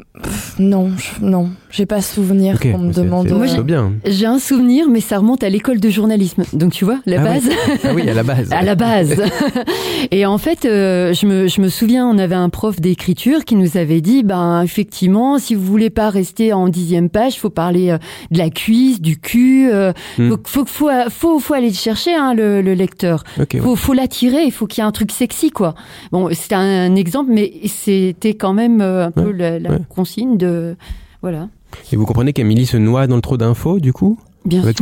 [0.58, 3.28] Non, je- non, j'ai pas souvenir qu'on me demande.
[3.28, 3.92] c'est- Moi, j'ai- bien.
[4.04, 6.42] J'ai un souvenir, mais ça remonte à l'école de journalisme.
[6.52, 7.44] Donc tu vois, la Ah base.
[7.46, 7.74] oui.
[7.84, 8.48] Ah oui, à la base.
[8.52, 9.22] à la base.
[10.10, 13.54] Et en fait, euh, je, me, je me souviens, on avait un prof d'écriture qui
[13.54, 17.90] nous avait dit, ben effectivement, si vous voulez pas rester en dixième page, faut parler
[17.90, 17.98] euh,
[18.32, 19.70] de la cuisse, du cul.
[19.72, 20.30] euh, Hmm.
[20.30, 23.22] faut, faut, faut, faut, faut aller le chercher, hein, le, le lecteur.
[23.40, 23.60] Ok, ouais.
[23.60, 24.42] faut, faut l'attirer.
[24.44, 25.74] Il faut qu'il y ait un truc sexy, quoi.
[26.10, 29.78] Bon, c'était un exemple, mais c'était quand même euh, un peu Ouais, la, la ouais.
[30.00, 30.76] Consigne de,
[31.22, 31.48] voilà.
[31.92, 34.18] Et vous comprenez qu'Amélie se noie dans le trop d'infos, du coup?
[34.46, 34.72] Bien sûr,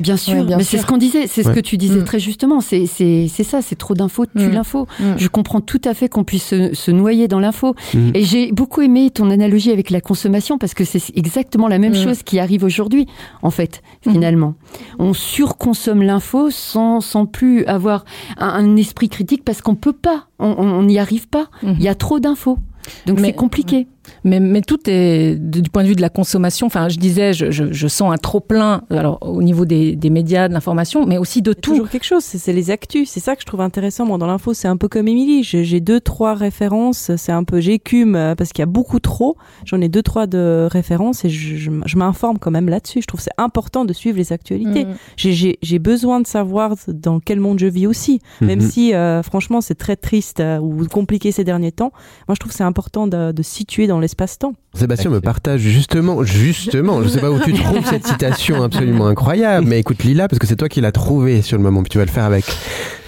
[0.00, 0.34] bien sûr.
[0.38, 0.82] Ouais, bien mais c'est sûr.
[0.82, 1.54] ce qu'on disait, c'est ce Ouais.
[1.56, 2.04] que tu disais Mm.
[2.04, 2.60] très justement.
[2.60, 4.52] C'est c'est c'est ça, c'est trop d'infos, tue Mm.
[4.52, 4.86] l'info.
[5.00, 5.04] Mm.
[5.18, 7.74] Je comprends tout à fait qu'on puisse se, se noyer dans l'info.
[8.14, 11.96] Et j'ai beaucoup aimé ton analogie avec la consommation parce que c'est exactement la même
[11.96, 13.06] chose qui arrive aujourd'hui,
[13.42, 14.54] en fait, finalement.
[15.00, 18.04] On surconsomme l'info sans sans plus avoir
[18.38, 21.46] un, un esprit critique parce qu'on peut pas, on- on on n'y arrive pas.
[21.64, 22.58] Il y a trop d'infos.
[23.06, 23.88] Donc Mais- c'est compliqué.
[24.24, 26.66] Mais, mais tout est du point de vue de la consommation.
[26.66, 28.82] Enfin, je disais, je, je, je sens un trop plein.
[28.90, 31.72] Alors au niveau des, des médias, de l'information, mais aussi de tout.
[31.72, 33.08] toujours quelque chose, c'est les actus.
[33.10, 34.54] C'est ça que je trouve intéressant, moi, dans l'info.
[34.54, 35.42] C'est un peu comme Émilie.
[35.42, 37.14] J'ai deux, trois références.
[37.16, 39.36] C'est un peu, j'écume euh, parce qu'il y a beaucoup trop.
[39.64, 43.02] J'en ai deux, trois de références et je, je, je m'informe quand même là-dessus.
[43.02, 44.84] Je trouve que c'est important de suivre les actualités.
[44.86, 44.94] Mm.
[45.16, 48.20] J'ai- besoin de savoir dans quel monde je vis aussi.
[48.42, 48.70] Même Mhm.
[48.70, 51.90] si, euh, franchement, c'est très triste euh, ou compliqué ces derniers temps.
[52.28, 54.54] Moi, je trouve que c'est important de, de situer dans l'espace-temps.
[54.74, 59.66] Sébastien me partage justement, justement, je sais pas où tu trouves cette citation absolument incroyable,
[59.66, 61.98] mais écoute Lila, parce que c'est toi qui l'as trouvée sur le moment, puis tu
[61.98, 62.44] vas le faire avec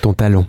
[0.02, 0.46] ton talent.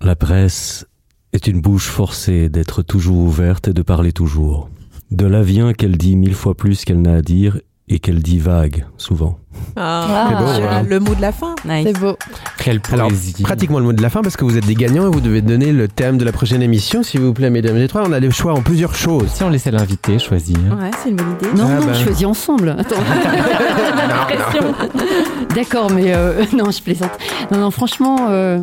[0.00, 0.86] La presse
[1.32, 4.68] est une bouche forcée d'être toujours ouverte et de parler toujours.
[5.10, 7.60] De là vient qu'elle dit mille fois plus qu'elle n'a à dire
[7.92, 9.36] et qu'elle dit vague, souvent.
[9.76, 10.62] Ah, beau, joli.
[10.70, 10.84] hein.
[10.88, 11.56] le mot de la fin.
[11.66, 12.16] C'est beau.
[12.58, 13.42] Quelle Alors, poésie.
[13.42, 15.42] pratiquement le mot de la fin, parce que vous êtes des gagnants et vous devez
[15.42, 18.04] donner le thème de la prochaine émission, s'il vous plaît, mesdames et trois.
[18.08, 19.28] On a le choix en plusieurs choses.
[19.34, 20.56] Si on laissait l'invité choisir.
[20.80, 21.48] Ouais, c'est une bonne idée.
[21.60, 21.92] Non, Ah non, bah.
[21.92, 22.76] on choisit ensemble.
[22.78, 22.96] Attends.
[25.54, 27.10] D'accord, mais euh, non, je plaisante.
[27.50, 28.60] Non, non, franchement, euh,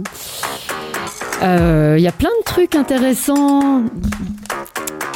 [1.43, 3.82] euh, il y a plein de trucs intéressants.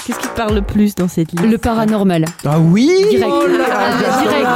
[0.05, 2.25] Qu'est-ce qui te parle le plus dans cette liste Le paranormal.
[2.45, 3.31] Ah oui Direct.
[3.31, 4.21] Oh là Ah, là.
[4.21, 4.47] direct.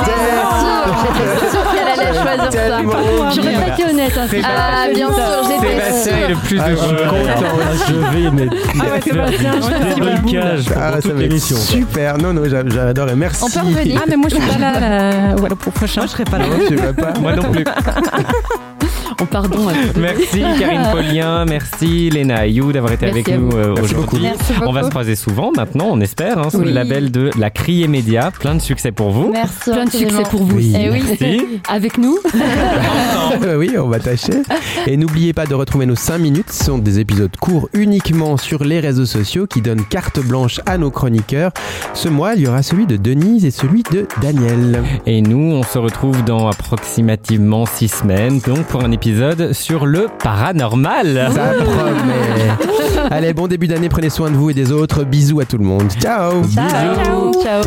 [1.16, 3.32] J'étais sûre qu'elle allait choisir ça.
[3.36, 4.14] J'aurais pas été honnête.
[4.18, 7.06] hein, Ah, bien sûr, j'étais Sébastien est le plus Ah, je suis heureux.
[7.10, 7.86] content.
[7.88, 10.38] Je vais mais Ah ouais, Sébastien, je faire suis des
[10.76, 11.58] Ah, pour ça toute va être l'émission.
[11.58, 12.18] super.
[12.18, 13.44] Non, non, j'a- j'adore et merci.
[13.44, 14.00] On peut revenir.
[14.02, 15.36] Ah, mais moi, je suis pas là, là.
[15.36, 16.02] Voilà, pour le prochain.
[16.02, 16.46] Moi, je serais pas là.
[16.48, 17.20] Non, tu vas pas.
[17.20, 17.64] Moi non plus.
[19.22, 19.68] Oh, pardon.
[19.98, 24.26] Merci Karine Paulien, merci Léna Ayou d'avoir été Merci avec nous euh, aujourd'hui.
[24.66, 26.66] On va se croiser souvent maintenant, on espère, hein, sous Oui.
[26.66, 28.32] le label de la Criée Média.
[28.38, 29.32] Plein de succès pour vous.
[29.32, 29.72] Merci.
[29.72, 30.58] Plein de succès pour vous.
[30.58, 30.74] Oui.
[30.78, 31.04] Eh oui.
[31.08, 31.62] Merci.
[31.70, 32.18] Avec nous
[33.58, 34.42] oui, on va tâcher.
[34.86, 36.52] Et n'oubliez pas de retrouver nos 5 minutes.
[36.52, 40.78] Ce sont des épisodes courts uniquement sur les réseaux sociaux qui donnent carte blanche à
[40.78, 41.52] nos chroniqueurs.
[41.94, 44.84] Ce mois, il y aura celui de Denise et celui de Daniel.
[45.06, 49.05] Et nous, on se retrouve dans approximativement six semaines, donc pour un épisode
[49.54, 51.30] sur le paranormal.
[51.34, 53.12] Ça promet.
[53.12, 55.04] Allez, bon début d'année, prenez soin de vous et des autres.
[55.04, 55.92] Bisous à tout le monde.
[56.00, 56.44] Ciao.
[56.54, 57.34] Ciao.
[57.44, 57.62] Ciao.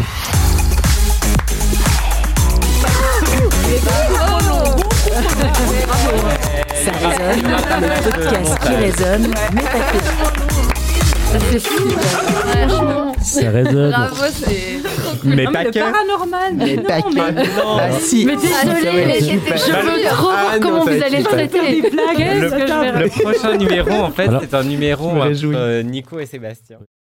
[6.84, 7.42] Ça résonne,
[7.80, 9.98] le podcast qui résonne, mais pas que.
[11.32, 12.00] Ça fait super.
[12.68, 13.12] Franchement.
[13.22, 13.90] Ça résonne.
[13.90, 14.87] Bravo, c'est.
[15.24, 15.78] Mais pas que.
[15.78, 16.54] le paranormal.
[16.54, 17.14] Mais non, pas que.
[17.14, 18.24] mais Ah, si.
[18.26, 21.80] Mais désolé, mais je veux trop voir comment vous allez traiter.
[21.82, 23.00] des blagues.
[23.00, 26.78] Le prochain numéro, en fait, c'est un numéro entre Nico et Sébastien.